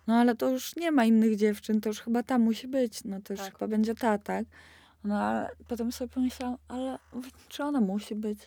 [0.08, 3.22] no ale to już nie ma innych dziewczyn, to już chyba ta musi być, no
[3.24, 3.54] to już Tak.
[3.54, 4.46] chyba będzie ta, tak?
[5.06, 7.00] No ale potem sobie pomyślałam, ale
[7.48, 8.40] czy ona musi być?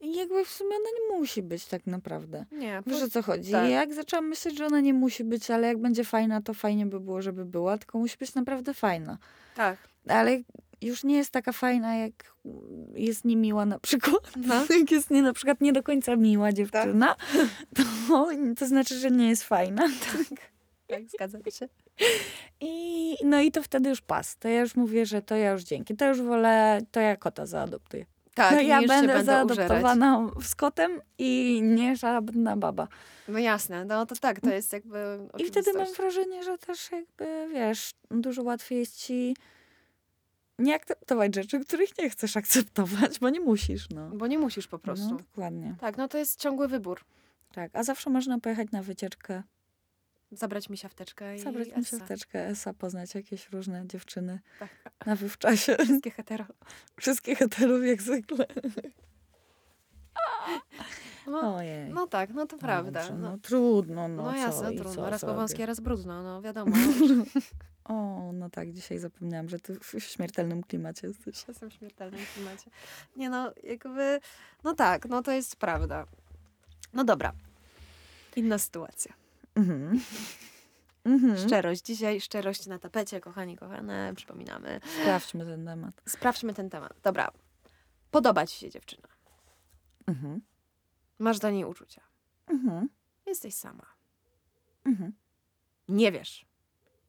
[0.00, 2.44] I jakby w sumie ona nie musi być tak naprawdę.
[2.52, 3.52] nie, Wiesz o co chodzi?
[3.52, 3.70] tak.
[3.70, 7.00] Jak zaczęłam myśleć, że ona nie musi być, ale jak będzie fajna, to fajnie by
[7.00, 9.18] było, żeby była, tylko musi być naprawdę fajna
[9.54, 9.78] tak.
[10.08, 10.40] ale
[10.80, 12.34] już nie jest taka fajna, jak
[12.94, 14.32] jest niemiła na przykład.
[14.46, 14.54] No.
[14.78, 17.16] Jak jest nie, na przykład nie do końca miła dziewczyna,
[18.08, 18.28] to,
[18.58, 19.88] to znaczy, że nie jest fajna.
[20.86, 21.68] Tak, zgadzam się.
[22.60, 24.36] I, no i to wtedy już pas.
[24.36, 25.96] To ja już mówię, że to ja już dzięki.
[25.96, 28.06] To już wolę, to ja kota zaadoptuję.
[28.34, 29.26] Tak, no ja będę będę użerać.
[29.26, 32.88] zaadoptowana z kotem i nie żadna baba.
[33.28, 37.48] No jasne, no to tak, to jest jakby I wtedy mam wrażenie, że też jakby,
[37.52, 39.36] wiesz, dużo łatwiej jest ci
[40.58, 44.10] nie akceptować rzeczy, których nie chcesz akceptować, bo nie musisz, no.
[44.10, 45.10] Bo nie musisz po prostu.
[45.10, 45.76] No, dokładnie.
[45.80, 47.00] Tak, no to jest ciągły wybór.
[47.52, 49.42] Tak, a zawsze można pojechać na wycieczkę,
[50.32, 51.98] Zabrać mi siafteczkę i zabrać mi Essa.
[51.98, 54.68] siosteczkę Esa, poznać jakieś różne dziewczyny Tak.
[55.06, 55.76] na wywczasie.
[55.76, 56.44] Wszystkie hetero.
[57.00, 58.46] Wszystkich heterów jak zwykle.
[61.26, 61.90] No, Ojej.
[61.90, 63.00] no tak, no to prawda.
[63.00, 64.94] Dobrze, No, no, trudno, no, no co, jasne, i trudno.
[64.94, 65.36] co Raz po zrobię?
[65.40, 66.76] wąskie, raz brudno, no wiadomo.
[67.84, 71.44] O, no tak, dzisiaj zapomniałam, że ty w śmiertelnym klimacie jesteś.
[71.48, 72.70] Jestem w śmiertelnym klimacie.
[73.16, 74.20] Nie no, jakby,
[74.64, 76.06] no tak, no to jest prawda.
[76.92, 77.32] No dobra.
[78.36, 79.12] Inna sytuacja.
[79.54, 80.00] Mhm.
[81.04, 81.38] Mhm.
[81.38, 81.82] Szczerość.
[81.82, 84.80] Dzisiaj szczerość na tapecie, kochani, kochane, przypominamy.
[85.00, 86.02] Sprawdźmy ten temat.
[86.08, 86.92] Sprawdźmy ten temat.
[87.02, 87.30] Dobra.
[88.10, 89.08] Podoba ci się dziewczyna.
[90.06, 90.40] Mhm.
[91.18, 92.02] Masz do niej uczucia.
[92.46, 92.88] Mhm.
[93.26, 93.86] Jesteś sama.
[94.84, 95.12] Mhm.
[95.88, 96.46] Nie wiesz,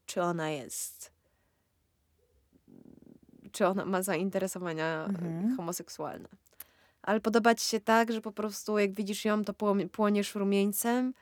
[0.06, 1.12] czy ona jest.
[3.52, 5.58] Czy ona ma zainteresowania Mhm.
[5.58, 6.30] homoseksualne.
[7.02, 9.54] Ale podoba ci się tak, że po prostu jak widzisz ją, to
[9.92, 11.14] płoniesz rumieńcem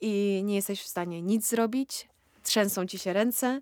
[0.00, 2.08] i nie jesteś w stanie nic zrobić.
[2.42, 3.60] Trzęsą ci się ręce,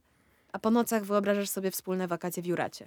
[0.53, 2.87] a po nocach wyobrażasz sobie wspólne wakacje w Juracie.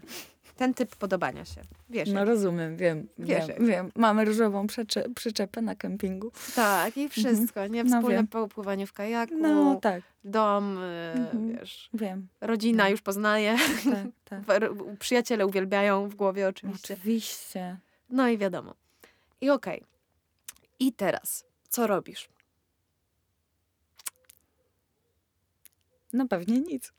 [0.57, 1.61] Ten typ podobania się.
[1.89, 3.91] Wiesz, No rozumiem, wiem, Wiesz, wiem, wiem.
[3.95, 4.67] Mamy różową
[5.15, 6.31] przyczepę na kempingu.
[6.55, 7.83] tak, i wszystko, nie?
[7.83, 8.27] No Wspólne wiem.
[8.27, 11.57] popływanie w kajaku, No tak, dom, y, Mhm.
[11.57, 12.27] wiesz, wiem.
[12.41, 13.55] rodzina już poznaje,
[14.29, 14.61] Tak, tak.
[14.99, 16.93] przyjaciele uwielbiają w głowie oczywiście.
[16.93, 17.77] Oczywiście.
[18.09, 18.73] No i wiadomo.
[19.41, 19.83] I okej.
[20.79, 22.29] I teraz, co robisz?
[26.13, 26.93] No pewnie nic.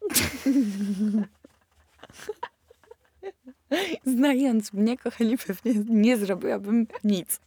[4.07, 7.41] Znając mnie, kochani, pewnie nie zrobiłabym nic.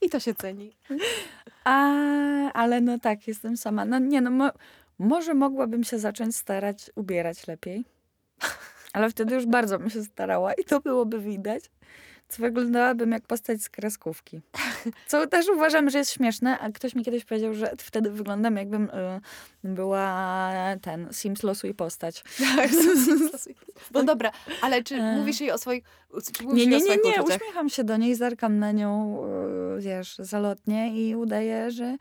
[0.00, 0.76] I to się ceni.
[1.64, 1.92] A,
[2.52, 3.84] ale no tak, jestem sama.
[3.84, 4.50] No nie, no mo,
[4.98, 7.84] może mogłabym się zacząć starać ubierać lepiej.
[8.92, 11.64] Ale wtedy już bardzo bym się starała i to byłoby widać.
[12.28, 14.40] Co wyglądałabym jak postać z kreskówki.
[15.06, 18.90] Co też uważam, że jest śmieszne, a ktoś mi kiedyś powiedział, że wtedy wyglądam jakbym
[18.90, 19.20] y,
[19.64, 22.24] była ten Sims losuj postać.
[22.56, 22.70] Tak,
[23.94, 24.30] no dobra,
[24.62, 25.16] ale czy E.
[25.16, 25.84] mówisz jej o swoich,
[26.40, 29.22] Nie, nie, nie, nie, uśmiecham się do niej, zerkam na nią,
[29.74, 31.96] yy, wiesz, zalotnie i udaję, że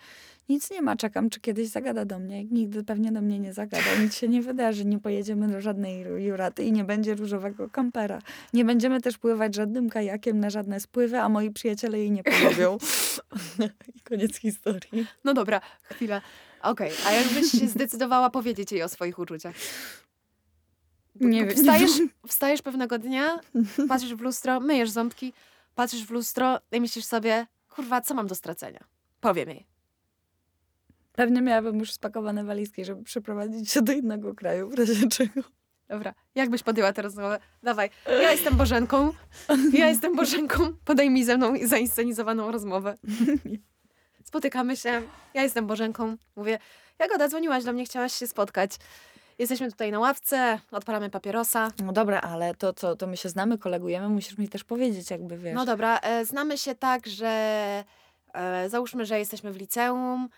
[0.49, 0.95] nic nie ma.
[0.95, 2.43] Czekam, czy kiedyś zagada do mnie.
[2.43, 3.95] Nigdy pewnie do mnie nie zagada.
[4.01, 4.85] Nic się nie wydarzy.
[4.85, 8.21] Nie pojedziemy do żadnej juraty i nie będzie różowego kampera.
[8.53, 12.77] Nie będziemy też pływać żadnym kajakiem na żadne spływy, a moi przyjaciele jej nie polubią.
[13.95, 15.07] I koniec historii.
[15.23, 16.21] No dobra, chwila.
[16.63, 19.55] Okej, a jakbyś się zdecydowała powiedzieć jej o swoich uczuciach?
[21.15, 21.55] Nie wiem.
[21.55, 21.91] Wstajesz,
[22.27, 23.39] wstajesz pewnego dnia,
[23.87, 25.33] patrzysz w lustro, myjesz ząbki,
[25.75, 28.83] patrzysz w lustro i myślisz sobie, kurwa, co mam do stracenia?
[29.21, 29.67] Powiem jej.
[31.13, 35.41] Pewnie miałabym już spakowane walizki, żeby przeprowadzić się do innego kraju, w razie czego.
[35.89, 37.39] Dobra, jak byś podjęła tę rozmowę?
[37.63, 39.13] Dawaj, ja jestem Bożenką,
[39.73, 42.97] ja jestem Bożenką, podejmij ze mną zainscenizowaną rozmowę.
[44.35, 45.01] Spotykamy się,
[45.33, 46.59] ja jestem Bożenką, mówię,
[46.99, 48.71] Jagoda, dzwoniłaś do mnie, chciałaś się spotkać.
[49.39, 51.71] Jesteśmy tutaj na ławce, odpalamy papierosa.
[51.85, 55.37] No dobra, ale to co, to my się znamy, kolegujemy, musisz mi też powiedzieć, jakby
[55.37, 55.55] wiesz.
[55.55, 57.27] No dobra, e, znamy się tak, że
[58.33, 60.29] e, załóżmy, że jesteśmy w liceum,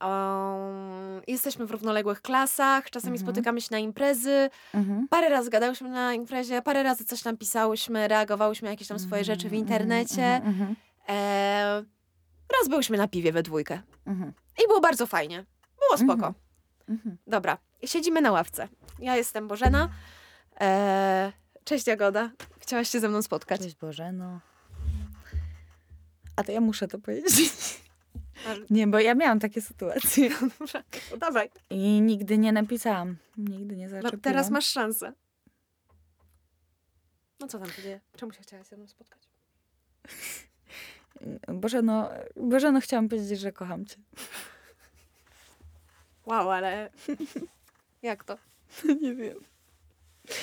[0.00, 3.26] um, jesteśmy w równoległych klasach, czasami Mhm.
[3.26, 5.08] spotykamy się na imprezy, Mhm.
[5.08, 9.24] parę razy gadałyśmy na imprezie, parę razy coś tam pisałyśmy, reagowałyśmy na jakieś tam swoje
[9.24, 10.22] rzeczy w Mhm, internecie.
[10.24, 10.76] mhm, mhm,
[11.08, 11.82] E,
[12.60, 14.32] raz byłyśmy na piwie we dwójkę mhm,
[14.64, 15.44] i było bardzo fajnie.
[15.78, 16.26] Było spoko.
[16.26, 16.34] Mhm.
[16.88, 17.16] mhm.
[17.26, 18.68] Dobra, siedzimy na ławce.
[18.98, 19.88] Ja jestem Bożena.
[20.60, 21.32] E,
[21.64, 23.60] cześć Jagoda, chciałaś się ze mną spotkać.
[23.60, 24.40] Cześć Boże, no.
[26.36, 27.80] A to ja muszę to powiedzieć.
[28.46, 31.50] Ale- Nie, bo ja miałam takie sytuacje Dobrze, no dawaj.
[31.70, 33.16] i nigdy nie napisałam.
[33.36, 34.20] Nigdy nie No, zaczepiłam.
[34.20, 35.12] teraz masz szansę.
[37.40, 38.00] No co tam się dzieje?
[38.16, 39.22] Czemu się chciałaś ze mną spotkać?
[41.48, 43.96] Boże, no, Boże, no chciałam powiedzieć, że kocham cię.
[46.26, 46.90] Wow, ale
[48.02, 48.38] jak to?
[49.02, 49.38] nie wiem.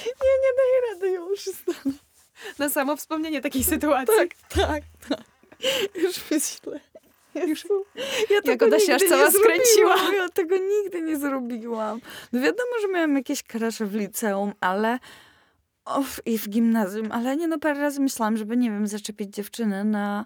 [0.05, 1.95] Nie, nie daję rady, ja już stanę.
[2.59, 4.15] Na samo wspomnienie takiej sytuacji.
[4.17, 5.23] Tak, tak, tak.
[5.95, 6.79] Już myślę.
[7.47, 7.67] Już,
[8.29, 9.95] ja tego aż nigdy nie cała skręciła.
[10.17, 12.01] Ja tego nigdy nie zrobiłam.
[12.33, 14.99] No wiadomo, że miałam jakieś krasze w liceum, ale
[15.85, 19.83] of, i w gimnazjum, ale nie no, parę razy myślałam, żeby, nie wiem, zaczepić dziewczynę
[19.83, 20.25] na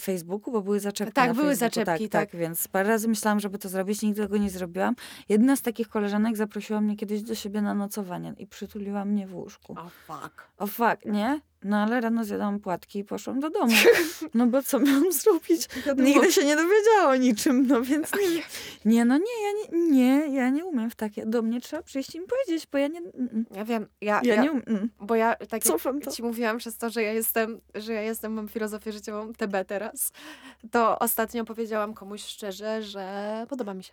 [0.00, 2.30] Facebooku, bo były zaczepki Tak, na były Facebooku, zaczepki, tak, tak.
[2.30, 2.40] tak.
[2.40, 4.94] Więc parę razy myślałam, żeby to zrobić, nigdy tego nie zrobiłam.
[5.28, 9.34] Jedna z takich koleżanek zaprosiła mnie kiedyś do siebie na nocowanie i przytuliła mnie w
[9.34, 9.72] łóżku.
[9.78, 10.50] O fuck.
[10.58, 11.40] O fuck, nie?
[11.64, 13.72] No ale rano zjadłam płatki i poszłam do domu.
[14.34, 15.68] No bo co miałam zrobić?
[15.96, 18.42] Nigdy się nie dowiedziała o niczym, no więc nie.
[18.92, 21.26] Nie, no nie, ja nie, nie, ja nie umiem w takie.
[21.26, 22.98] Do mnie trzeba przyjść i im powiedzieć, bo ja nie.
[22.98, 24.90] mm, Ja wiem, ja, Ja ja, nie umiem.
[25.00, 26.10] bo ja tak jak Cofam to.
[26.10, 30.12] ci mówiłam przez to, że ja jestem, że ja jestem, mam filozofię życiową TB teraz,
[30.70, 33.92] to ostatnio powiedziałam komuś szczerze, że podoba mi się.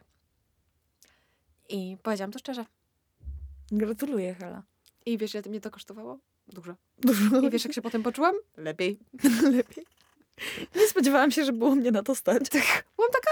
[1.70, 2.66] I powiedziałam to szczerze.
[3.72, 4.64] Gratuluję, Hela.
[5.06, 6.20] I wiesz, ile mnie to kosztowało?
[6.48, 6.76] Dużo.
[6.98, 8.36] Dużo I wiesz, jak się potem poczułam?
[8.58, 9.00] Lepiej.
[9.58, 9.86] lepiej.
[10.76, 12.44] Nie spodziewałam się, że było mnie na to stać.
[12.96, 13.32] Byłam taka,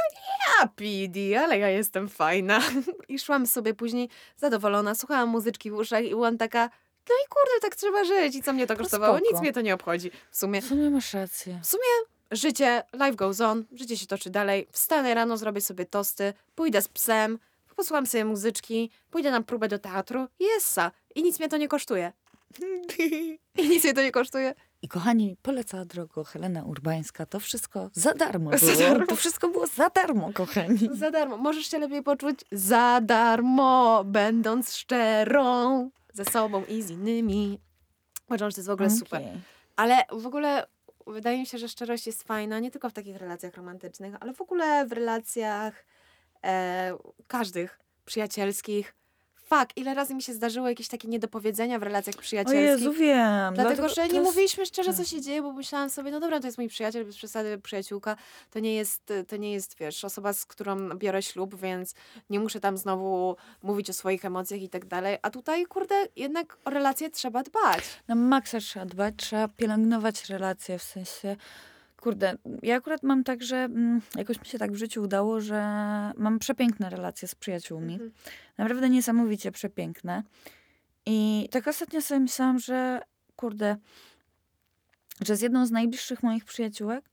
[0.61, 2.61] a PD, ale ja jestem fajna.
[3.09, 6.69] I szłam sobie później zadowolona, słuchałam muzyczki w uszach i byłam taka,
[7.09, 8.35] no i kurde, tak trzeba żyć.
[8.35, 9.19] I co mnie to To kosztowało?
[9.19, 10.11] Nic mnie to nie obchodzi.
[10.31, 11.59] W sumie W sumie masz rację.
[12.31, 14.67] życie, life goes on, życie się toczy dalej.
[14.71, 17.39] Wstanę rano, zrobię sobie tosty, pójdę z psem,
[17.75, 20.91] posłucham sobie muzyczki, pójdę na próbę do teatru i essa.
[21.15, 22.11] I nic mnie to nie kosztuje.
[23.57, 24.53] I nic mnie to nie kosztuje.
[24.81, 27.25] I kochani, polecała drogo Helena Urbańska.
[27.25, 28.77] To wszystko za darmo Za było.
[28.77, 29.05] darmo.
[29.07, 30.89] To wszystko było za darmo, kochani.
[30.93, 31.37] Za darmo.
[31.37, 37.59] Możesz się lepiej poczuć za darmo, będąc szczerą ze sobą i z innymi.
[38.27, 39.21] Uważam, że to jest w ogóle super.
[39.21, 39.41] Okej.
[39.75, 40.67] Ale w ogóle
[41.07, 44.41] wydaje mi się, że szczerość jest fajna, nie tylko w takich relacjach romantycznych, ale w
[44.41, 45.85] ogóle w relacjach
[46.43, 48.95] e, każdych, przyjacielskich.
[49.45, 52.61] Fuck, ile razy mi się zdarzyło jakieś takie niedopowiedzenia w relacjach O przyjacielskich.
[52.61, 53.53] Jezu, wiem.
[53.53, 55.07] Dlatego, że to nie jest- mówiliśmy szczerze, co tak.
[55.07, 58.15] się dzieje, bo myślałam sobie, no dobra, to jest mój przyjaciel, bez przesady przyjaciółka,
[58.51, 61.93] to nie jest, to nie jest, wiesz, osoba, z którą biorę ślub, więc
[62.29, 65.17] nie muszę tam znowu mówić o swoich emocjach i tak dalej.
[65.21, 67.83] A tutaj, kurde, jednak o relacje trzeba dbać.
[68.07, 71.35] Na maksa trzeba dbać, trzeba pielęgnować relacje, w sensie...
[72.05, 75.61] Kurde, ja akurat mam tak, że mm, jakoś mi się tak w życiu udało, że
[76.17, 77.93] mam przepiękne relacje z przyjaciółmi.
[77.93, 78.11] Mhm.
[78.57, 80.23] Naprawdę niesamowicie przepiękne.
[81.05, 83.01] I tak ostatnio sobie myślałam, że
[83.35, 83.77] kurde,
[85.21, 87.05] że z jedną z najbliższych moich przyjaciółek,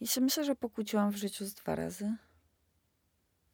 [0.00, 2.12] ja się myślę, że pokłóciłam w życiu z dwa razy.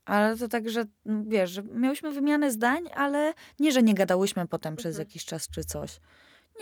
[0.05, 4.47] Ale to tak, że no, wiesz, że miałyśmy wymianę zdań, ale nie, że nie gadałyśmy
[4.47, 5.09] potem przez Mhm.
[5.09, 6.01] jakiś czas czy coś.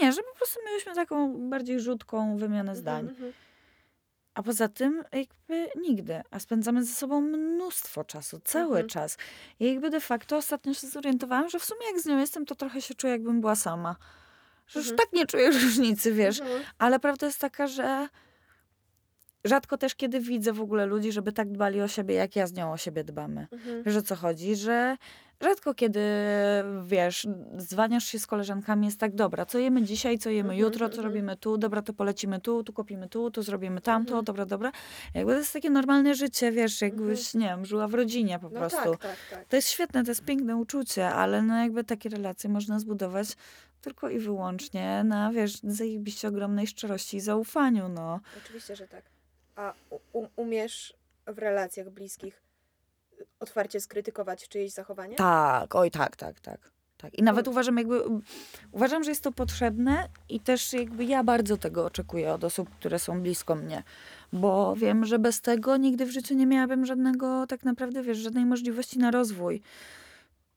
[0.01, 3.01] Nie, że po prostu miałyśmy taką bardziej rzutką wymianę zdań.
[3.01, 3.33] Mhm, mhm.
[4.35, 6.23] A poza tym jakby nigdy.
[6.31, 8.89] A spędzamy ze sobą mnóstwo czasu, cały Mhm.
[8.89, 9.17] czas.
[9.61, 12.55] I jakby de facto ostatnio się zorientowałam, że w sumie jak z nią jestem, to
[12.55, 13.97] trochę się czuję jakbym była sama.
[14.67, 14.99] Że już Mhm.
[15.09, 16.41] tak nie czuję różnicy, wiesz.
[16.41, 16.63] Mhm.
[16.79, 18.09] Ale prawda jest taka, że
[19.45, 22.53] rzadko też kiedy widzę w ogóle ludzi, żeby tak dbali o siebie, jak ja z
[22.53, 23.47] nią o siebie dbamy.
[23.53, 23.99] Mhm.
[23.99, 24.57] O co chodzi?
[24.57, 24.97] Że
[25.41, 26.01] rzadko kiedy,
[26.85, 27.27] wiesz,
[27.59, 30.97] zwaniasz się z koleżankami, jest tak, dobra, co jemy dzisiaj, co jemy Mhm, jutro, co
[30.97, 31.05] mhm.
[31.09, 34.25] robimy tu, dobra, to polecimy tu, tu kupimy tu, tu zrobimy tamto, Mhm.
[34.25, 34.73] dobra, dobra.
[35.15, 38.59] Jakby to jest takie normalne życie, wiesz, jakbyś, nie wiem, żyła w rodzinie po No
[38.59, 38.77] prostu.
[38.91, 39.49] tak, tak, tak.
[39.49, 43.29] To jest świetne, to jest piękne uczucie, ale no jakby takie relacje można zbudować
[43.81, 48.21] tylko i wyłącznie na, wiesz, zajebiście ogromnej szczerości i zaufaniu, no.
[48.45, 49.14] Oczywiście, że tak.
[49.57, 49.73] A
[50.13, 50.95] u- umiesz
[51.27, 52.43] w relacjach bliskich
[53.41, 55.17] otwarcie skrytykować czyjeś zachowanie?
[55.17, 56.71] Tak, oj tak, tak, tak.
[56.97, 57.15] tak.
[57.15, 58.03] I nawet uważam jakby,
[58.73, 62.99] uważam, że jest to potrzebne i też jakby ja bardzo tego oczekuję od osób, które
[62.99, 63.83] są blisko mnie.
[64.33, 68.47] Bo wiem, że bez tego nigdy w życiu nie miałabym żadnego, tak naprawdę, wiesz, żadnej
[68.47, 69.63] możliwości na rozwój.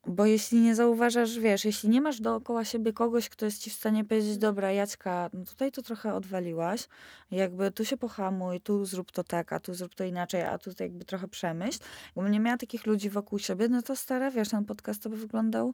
[0.07, 3.73] Bo jeśli nie zauważasz, wiesz, jeśli nie masz dookoła siebie kogoś, kto jest ci w
[3.73, 6.87] stanie powiedzieć, dobra, Jaćka, no tutaj to trochę odwaliłaś,
[7.31, 10.71] jakby tu się pohamuj, tu zrób to tak, a tu zrób to inaczej, a tu
[10.79, 11.79] jakby trochę przemyśl.
[12.15, 15.17] Jakbym nie miała takich ludzi wokół siebie, no to stara, wiesz, ten podcast to by
[15.17, 15.73] wyglądał,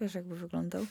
[0.00, 0.86] wiesz, jakby wyglądał.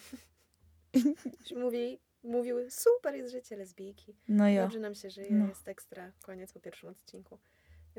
[1.64, 4.16] Mówi, mówiły, super jest życie lesbijki.
[4.28, 4.64] No jo.
[4.64, 5.48] Dobrze nam się żyje, No.
[5.48, 6.12] jest ekstra.
[6.22, 7.40] Koniec po pierwszym odcinku.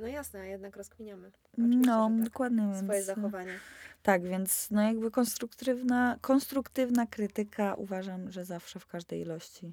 [0.01, 1.31] No jasne, a jednak rozkminiamy.
[1.53, 2.23] Oczywiście, No, tak.
[2.25, 3.07] dokładnie, Swoje więc...
[3.07, 3.53] zachowanie.
[4.03, 9.73] Tak, więc no jakby konstruktywna, konstruktywna krytyka uważam, że zawsze w każdej ilości.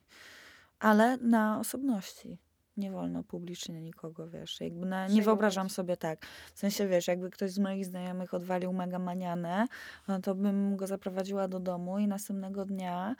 [0.79, 2.37] Ale na osobności.
[2.77, 4.61] Nie wolno publicznie nikogo, wiesz.
[4.61, 6.25] Jakby na, nie wyobrażam sobie tak.
[6.53, 9.67] W sensie, wiesz, jakby ktoś z moich znajomych odwalił mega manianę,
[10.07, 13.15] no to bym go zaprowadziła do domu i następnego dnia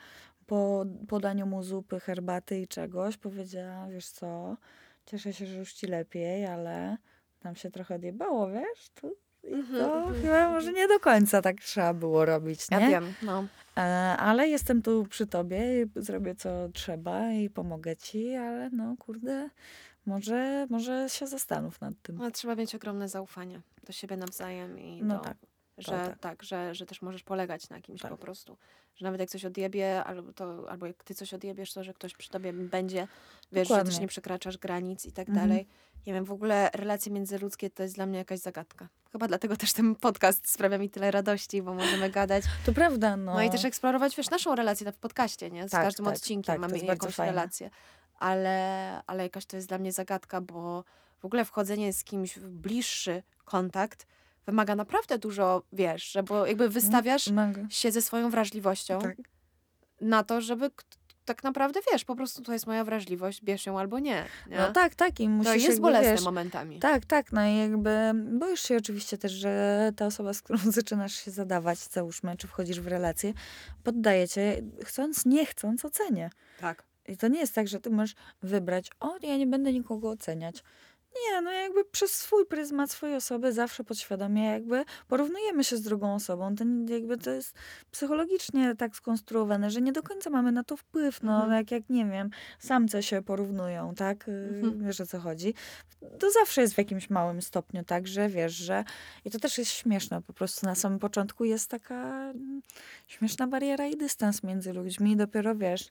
[0.46, 4.58] po podaniu mu zupy, herbaty i czegoś powiedziała, wiesz co,
[5.06, 6.98] cieszę się, że już ci lepiej, ale
[7.40, 11.42] tam się trochę odjebało, wiesz, tu i Mhm, to mhm, chyba może nie do końca
[11.42, 12.78] tak trzeba było robić, nie?
[12.78, 13.46] Ja wiem, no.
[13.78, 13.82] E,
[14.18, 19.50] ale jestem tu przy tobie i zrobię co trzeba i pomogę ci, ale no kurde,
[20.06, 22.22] może, może się zastanów nad tym.
[22.22, 25.38] Ale trzeba mieć ogromne zaufanie do siebie nawzajem i No do, tak,
[25.78, 26.20] że, tak.
[26.20, 28.12] tak, że, że też możesz polegać na kimś Tak.
[28.12, 28.58] po prostu.
[28.96, 32.14] Że nawet jak coś odjebie, albo, to, albo jak ty coś odjebiesz, to że ktoś
[32.14, 33.00] przy tobie będzie,
[33.52, 34.00] wiesz, że też Dokładnie.
[34.00, 35.48] nie przekraczasz granic i tak Mhm.
[35.50, 35.68] dalej.
[36.08, 38.88] Nie wiem, w ogóle relacje międzyludzkie to jest dla mnie jakaś zagadka.
[39.12, 42.44] Chyba dlatego też ten podcast sprawia mi tyle radości, bo możemy gadać.
[42.66, 43.34] To prawda, no.
[43.34, 45.68] No, i też eksplorować, wiesz, naszą relację w podcaście, nie?
[45.68, 47.32] Z Tak, każdym tak, odcinkiem tak, mamy jakąś fajne.
[47.32, 47.70] relację.
[48.20, 50.84] Ale, ale jakaś to jest dla mnie zagadka, bo
[51.20, 54.08] w ogóle wchodzenie z kimś w bliższy kontakt
[54.46, 57.62] wymaga naprawdę dużo, wiesz, że bo jakby wystawiasz Mega.
[57.70, 59.18] się ze swoją wrażliwością Tak.
[60.02, 60.72] na to, żeby
[61.26, 64.26] tak naprawdę, wiesz, po prostu to jest moja wrażliwość, bierz ją albo nie.
[64.50, 64.58] nie?
[64.58, 65.20] No tak, tak.
[65.20, 66.80] I musisz to jest jakby, bolesne wiesz, momentami.
[66.80, 71.14] Tak, tak, no i jakby boisz się oczywiście też, że ta osoba, z którą zaczynasz
[71.14, 73.34] się zadawać, załóżmy, czy wchodzisz w relację,
[73.84, 76.30] poddaje cię, chcąc, nie chcąc, ocenie.
[76.60, 76.84] tak.
[77.08, 80.64] I to nie jest tak, że ty możesz wybrać, o, ja nie będę nikogo oceniać.
[81.16, 86.16] Nie, no jakby przez swój pryzmat swojej osoby zawsze podświadomie jakby porównujemy się z drugą
[86.16, 86.56] osobą.
[86.56, 87.56] To nie- jakby to jest
[87.92, 91.24] psychologicznie tak skonstruowane, że nie do końca mamy na to wpływ.
[91.24, 91.52] No Mhm.
[91.54, 94.28] jak, jak nie wiem, samce się porównują, tak?
[94.28, 94.86] Y, Mhm.
[94.86, 95.54] Wiesz o co chodzi.
[96.20, 98.84] To zawsze jest w jakimś małym stopniu tak, że wiesz, że
[99.26, 100.22] i to też jest śmieszne.
[100.22, 101.96] Po prostu na samym początku jest taka
[102.32, 102.62] mm,
[103.08, 105.12] śmieszna bariera i dystans między ludźmi.
[105.12, 105.90] I dopiero wiesz,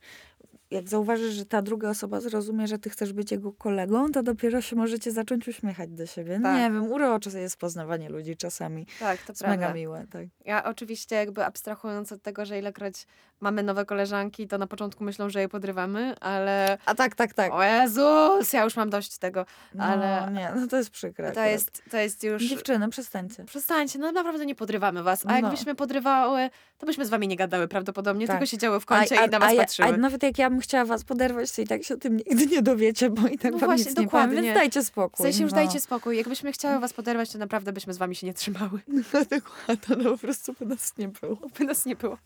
[0.75, 4.61] jak zauważysz, że ta druga osoba zrozumie, że ty chcesz być jego kolegą, to dopiero
[4.61, 6.41] się możecie zacząć uśmiechać do siebie.
[6.43, 6.57] Tak.
[6.57, 8.87] Nie wiem, urocze jest poznawanie ludzi czasami.
[9.01, 9.75] Tak, to jest mega prawda.
[9.75, 10.27] miłe, tak.
[10.45, 13.07] Ja oczywiście jakby abstrahując od tego, że ilekroć
[13.41, 17.53] mamy nowe koleżanki, to na początku myślą, że je podrywamy, ale A tak, tak, tak.
[17.53, 19.47] o Jezus, ja już mam dość tego.
[19.75, 21.25] No, ale- nie, no to jest przykre.
[21.25, 21.51] To akurat.
[21.51, 22.43] jest, to jest już...
[22.45, 23.45] Dziewczyny, przestańcie.
[23.45, 25.27] Przestańcie, no naprawdę nie podrywamy was.
[25.27, 25.35] A No.
[25.37, 28.37] jakbyśmy podrywały, to byśmy z wami nie gadały prawdopodobnie, Tak.
[28.37, 29.89] tylko siedziały w kącie i na was a, patrzyły.
[29.89, 32.47] a nawet jak ja bym chciała was poderwać, to i tak się o tym nigdy
[32.47, 34.43] nie dowiecie, bo i tak No wam właśnie, nic nie powiem, dokładnie.
[34.43, 35.25] więc dajcie W spokój.
[35.27, 35.57] sensie już no.
[35.57, 36.17] dajcie spokój.
[36.17, 38.81] Jakbyśmy chciały was poderwać, to naprawdę byśmy z wami się nie trzymały.
[39.31, 41.37] Dokładnie, no po prostu by nas nie było.
[41.59, 42.19] By nas nie było.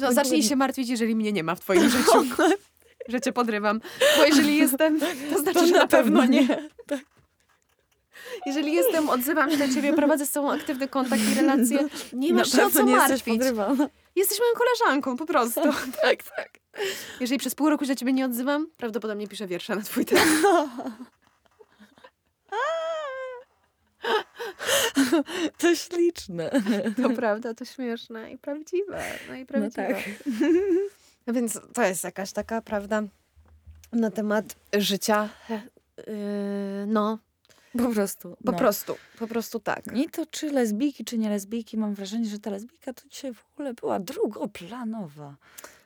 [0.00, 2.24] No, zacznij się martwić, jeżeli mnie nie ma w twoim życiu.
[3.08, 3.80] Że cię podrywam.
[4.18, 5.00] Bo jeżeli jestem,
[5.32, 6.48] to znaczy, To że na pewno nie.
[6.86, 7.00] Tak.
[8.46, 11.78] Jeżeli jestem, odzywam się do ciebie, prowadzę z tobą aktywny kontakt i relacje,
[12.12, 13.24] nie masz Na się o pewno co martwić.
[13.38, 13.88] podrywana.
[14.16, 15.60] Jesteś moją koleżanką, po prostu.
[16.02, 16.50] Tak, tak.
[17.20, 20.24] Jeżeli przez pół roku się do ciebie nie odzywam, prawdopodobnie piszę wiersze na twój temat.
[25.58, 26.50] To śliczne.
[27.02, 29.02] To prawda, to śmieszne i prawdziwe.
[29.28, 29.72] No i No prawdziwe.
[29.94, 29.96] tak.
[31.26, 33.02] No Więc to jest jakaś taka prawda
[33.92, 34.44] na temat
[34.78, 35.28] życia.
[35.50, 36.04] Yy,
[36.86, 37.18] no,
[37.78, 38.36] Po prostu.
[38.44, 38.58] po no.
[38.58, 39.84] prostu, po prostu tak.
[39.94, 43.44] I to czy lesbijki, czy nie lesbijki, mam wrażenie, że ta lesbijka to dzisiaj w
[43.54, 45.36] ogóle była drugoplanowa.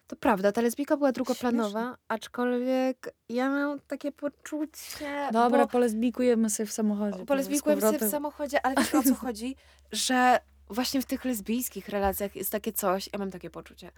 [0.06, 5.28] To prawda, ta lesbijka była drugoplanowa, aczkolwiek ja mam takie poczucie.
[5.32, 7.24] Dobra, bo polesbijkujemy sobie w samochodzie.
[7.26, 9.56] polesbijkujemy sobie w samochodzie, ale wiesz o co chodzi?
[9.92, 13.90] Że właśnie w tych lesbijskich relacjach jest takie coś, ja mam takie poczucie,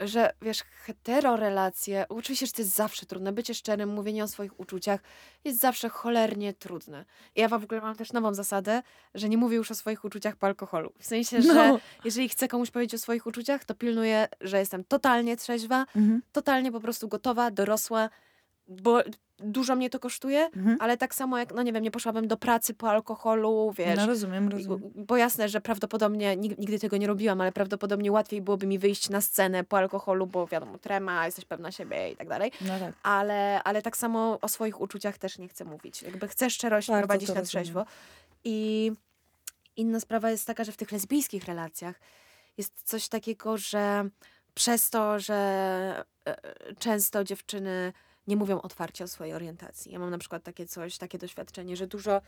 [0.00, 5.00] że wiesz, heterorelacje, oczywiście, że to jest zawsze trudne, bycie szczerym, mówienie o swoich uczuciach
[5.44, 7.04] jest zawsze cholernie trudne.
[7.36, 8.82] I ja w ogóle mam też nową zasadę,
[9.14, 10.92] że nie mówię już o swoich uczuciach po alkoholu.
[10.98, 11.78] W sensie, że No.
[12.04, 16.22] jeżeli chcę komuś powiedzieć o swoich uczuciach, to pilnuję, że jestem totalnie trzeźwa, Mhm.
[16.32, 18.10] totalnie po prostu gotowa, dorosła,
[18.68, 19.02] bo
[19.40, 20.76] dużo mnie to kosztuje, Mhm.
[20.80, 23.96] ale tak samo jak, no nie wiem, nie poszłabym do pracy po alkoholu, wiesz.
[23.96, 24.90] No rozumiem, rozumiem.
[24.94, 29.10] Bo jasne, że prawdopodobnie nig- nigdy tego nie robiłam, ale prawdopodobnie łatwiej byłoby mi wyjść
[29.10, 32.52] na scenę po alkoholu, bo wiadomo, trema, jesteś pewna siebie i tak dalej.
[32.60, 32.94] No tak.
[33.02, 36.02] Ale, ale tak samo o swoich uczuciach też nie chcę mówić.
[36.02, 37.84] Jakby chcę szczerość Bardzo prowadzić na trzeźwo.
[38.44, 38.92] I
[39.76, 42.00] inna sprawa jest taka, że w tych lesbijskich relacjach
[42.56, 44.08] jest coś takiego, że
[44.54, 45.34] przez to, że
[46.26, 47.92] e, e, często dziewczyny
[48.28, 49.92] nie mówią otwarcie o swojej orientacji.
[49.92, 52.20] Ja mam na przykład takie coś, takie doświadczenie, że dużo,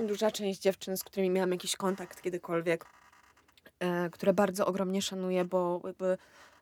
[0.00, 2.84] duża część dziewczyn, z którymi miałam jakiś kontakt kiedykolwiek,
[3.78, 6.18] e, które bardzo ogromnie szanuję, bo jakby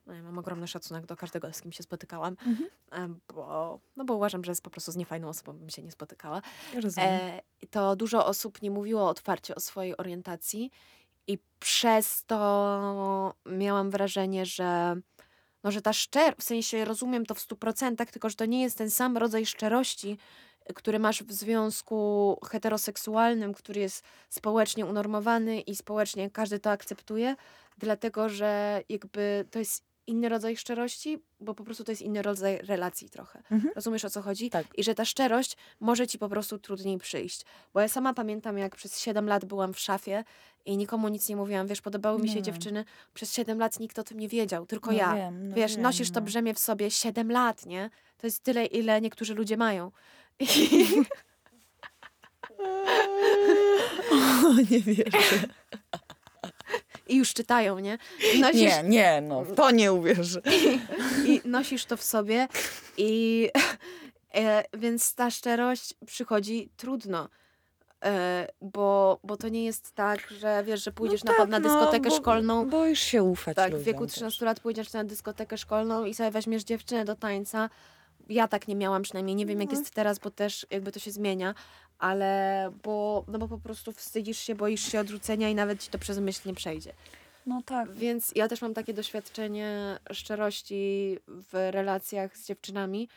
[0.06, 2.68] no ja mam ogromny szacunek do każdego, z kim się spotykałam, Mhm.
[2.92, 5.90] e, bo, no bo uważam, że jest po prostu z niefajną osobą, bym się nie
[5.90, 6.42] spotykała.
[6.74, 7.08] Rozumiem.
[7.10, 10.70] E, to dużo osób nie mówiło otwarcie o swojej orientacji
[11.26, 14.96] i przez to miałam wrażenie, że
[15.64, 18.62] no, że ta szczer, w sensie rozumiem to w stu procentach, tylko że to nie
[18.62, 20.18] jest ten sam rodzaj szczerości,
[20.70, 27.36] y, który masz w związku heteroseksualnym, który jest społecznie unormowany i społecznie każdy to akceptuje,
[27.78, 32.58] dlatego że jakby to jest inny rodzaj szczerości, bo po prostu to jest inny rodzaj
[32.58, 33.42] relacji trochę.
[33.50, 33.72] Mhm.
[33.74, 34.50] Rozumiesz o co chodzi?
[34.50, 34.66] Tak.
[34.76, 37.44] I że ta szczerość może ci po prostu trudniej przyjść.
[37.74, 40.24] Bo ja sama pamiętam, jak przez 7 lat byłam w szafie
[40.66, 41.66] i nikomu nic nie mówiłam.
[41.66, 42.42] Wiesz, podobały mi się Nie.
[42.42, 42.84] dziewczyny.
[43.14, 45.14] Przez 7 lat nikt o tym nie wiedział, tylko No ja.
[45.16, 46.26] wiem, no Wiesz, wiem, nosisz to no.
[46.26, 47.90] brzemię w sobie 7 lat, nie?
[48.18, 49.92] To jest tyle, ile niektórzy ludzie mają.
[50.40, 50.46] I,
[54.46, 55.04] O, nie wierzę.
[57.10, 57.98] i już czytają, nie?
[58.34, 60.42] I Nosisz, Nie, nie, no, to nie uwierzę.
[61.26, 62.48] I nosisz to w sobie
[62.96, 63.48] i
[64.34, 67.28] e, więc ta szczerość przychodzi trudno.
[68.04, 72.10] E, bo, bo to nie jest tak, że wiesz, że pójdziesz na, na dyskotekę no,
[72.10, 72.68] bo, szkolną.
[72.68, 74.14] Boisz się ufać Tak, w wieku też.
[74.14, 77.70] 13 lat pójdziesz na dyskotekę szkolną i sobie weźmiesz dziewczynę do tańca.
[78.30, 79.78] Ja tak nie miałam przynajmniej, nie wiem jak No.
[79.78, 81.54] jest teraz, bo też jakby to się zmienia,
[81.98, 85.98] ale bo, no bo po prostu wstydzisz się, boisz się odrzucenia i nawet ci to
[85.98, 86.92] przez myśl nie przejdzie.
[87.46, 87.92] No tak.
[87.92, 93.08] Więc ja też mam takie doświadczenie szczerości w relacjach z dziewczynami,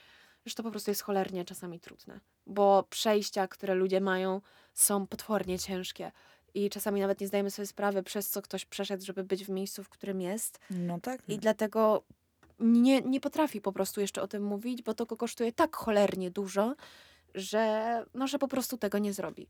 [0.45, 2.19] że to po prostu jest cholernie czasami trudne.
[2.47, 4.41] Bo przejścia, które ludzie mają,
[4.73, 6.11] są potwornie ciężkie.
[6.53, 9.83] I czasami nawet nie zdajemy sobie sprawy, przez co ktoś przeszedł, żeby być w miejscu,
[9.83, 10.59] w którym jest.
[10.69, 11.21] No tak.
[11.27, 12.03] I dlatego
[12.59, 16.31] nie, nie potrafi po prostu jeszcze o tym mówić, bo to go kosztuje tak cholernie
[16.31, 16.75] dużo,
[17.35, 19.47] że, no, że po prostu tego nie zrobi.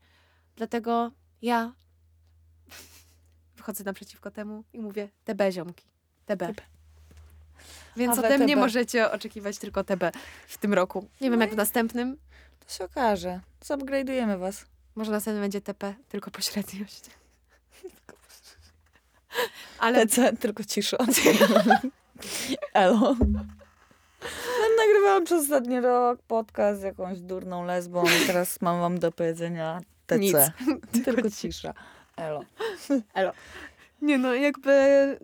[0.56, 1.74] Dlatego ja
[3.58, 5.86] wychodzę naprzeciwko temu i mówię TB ziomki,
[6.26, 6.40] TB.
[6.40, 6.62] TB.
[7.96, 10.04] Więc ode mnie możecie oczekiwać tylko TB
[10.48, 11.08] w tym roku.
[11.22, 12.18] Nie wiem, No jak w następnym.
[12.60, 13.40] To się okaże.
[13.62, 14.66] Zupgrade'ujemy was.
[14.96, 17.10] Może następny będzie TP, tylko pośredniość.
[19.80, 20.98] Ale TC, tylko cisza.
[22.74, 23.16] Elo.
[24.78, 29.82] Nagrywałam przez ostatni rok podcast z jakąś durną lesbą i teraz mam wam do powiedzenia
[30.08, 30.20] TC.
[30.20, 30.36] Nic.
[31.06, 31.74] Tylko cisza.
[32.16, 32.42] Elo.
[34.02, 34.74] Nie no, jakby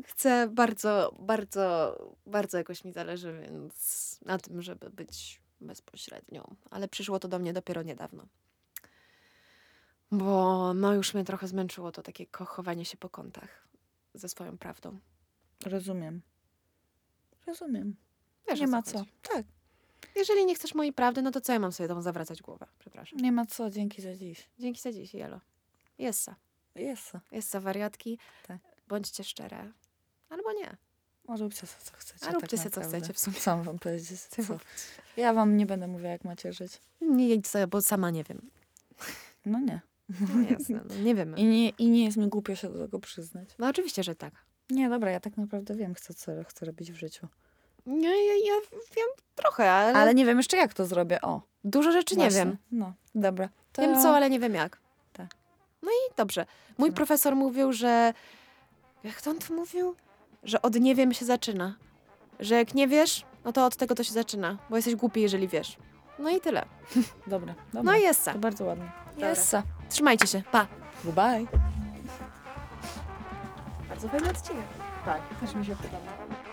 [0.08, 1.96] chcę bardzo, bardzo,
[2.26, 6.56] bardzo jakoś mi zależy, więc na tym, żeby być bezpośrednią.
[6.72, 8.26] Ale przyszło to do mnie dopiero niedawno.
[10.12, 13.68] Bo no już mnie trochę zmęczyło to takie ko- chowanie się po kątach
[14.14, 15.00] ze swoją prawdą.
[15.66, 16.22] Rozumiem.
[17.50, 17.96] Rozumiem.
[18.48, 19.12] Wiesz, nie ma co chodzi.
[19.22, 19.46] Tak.
[20.16, 22.68] Jeżeli nie chcesz mojej prawdy, no to co ja mam sobie tą zawracać głowę?
[22.80, 23.20] Przepraszam.
[23.20, 23.70] Nie ma co.
[23.70, 24.50] Dzięki za dziś.
[24.60, 25.40] Dzięki za dziś, Jelo.
[25.98, 26.36] Jessa.
[26.76, 27.12] Jest.
[27.32, 28.20] Jessa wariatki.
[28.48, 28.58] Tak.
[28.88, 29.72] Bądźcie szczere.
[30.30, 30.78] Albo nie.
[31.28, 32.28] A róbcie sobie co chcecie.
[32.28, 33.38] A róbcie tak sobie, co chcecie w sumie.
[33.48, 34.22] Mam wam powiedzieć?
[34.48, 34.58] Co?
[35.18, 36.82] Ja wam nie będę mówiła, jak macie żyć.
[37.02, 38.50] Nie jedź sobie, bo sama nie wiem.
[39.46, 39.82] No nie.
[40.10, 41.38] No jasne, no, nie wiemy.
[41.38, 43.50] I nie, I nie jest mi głupio się do tego przyznać.
[43.60, 44.34] No oczywiście, że tak.
[44.70, 47.28] Nie, dobra, ja tak naprawdę wiem, chcę, co chcę robić w życiu.
[47.86, 51.22] Nie, ja, ja wiem trochę, ale, Ale nie wiem jeszcze, jak to zrobię.
[51.22, 52.40] O, dużo rzeczy nie właśnie.
[52.40, 52.58] wiem.
[52.72, 53.50] No, dobra.
[53.72, 53.82] To...
[53.82, 54.78] Wiem co, ale nie wiem jak.
[55.14, 55.28] Tak.
[55.82, 56.46] No i dobrze.
[56.78, 56.96] Mój Dobra.
[56.98, 58.14] profesor mówił, że...
[59.04, 59.96] Jak to on to mówił?
[60.44, 61.76] Że od nie wiem się zaczyna.
[62.40, 64.58] Że jak nie wiesz, no to od tego to się zaczyna.
[64.70, 65.78] Bo jesteś głupi, jeżeli wiesz.
[66.20, 66.66] No i tyle.
[67.28, 67.92] Dobra, dobra.
[67.92, 68.92] No i jest To bardzo ładnie.
[69.14, 69.30] Dobra.
[69.30, 69.56] Jest.
[69.90, 70.44] Trzymajcie się.
[70.52, 70.68] Pa.
[71.04, 71.79] Bye.
[74.02, 74.66] Bardzo fajny odcinek.
[75.06, 76.49] Tak, też mi się podoba.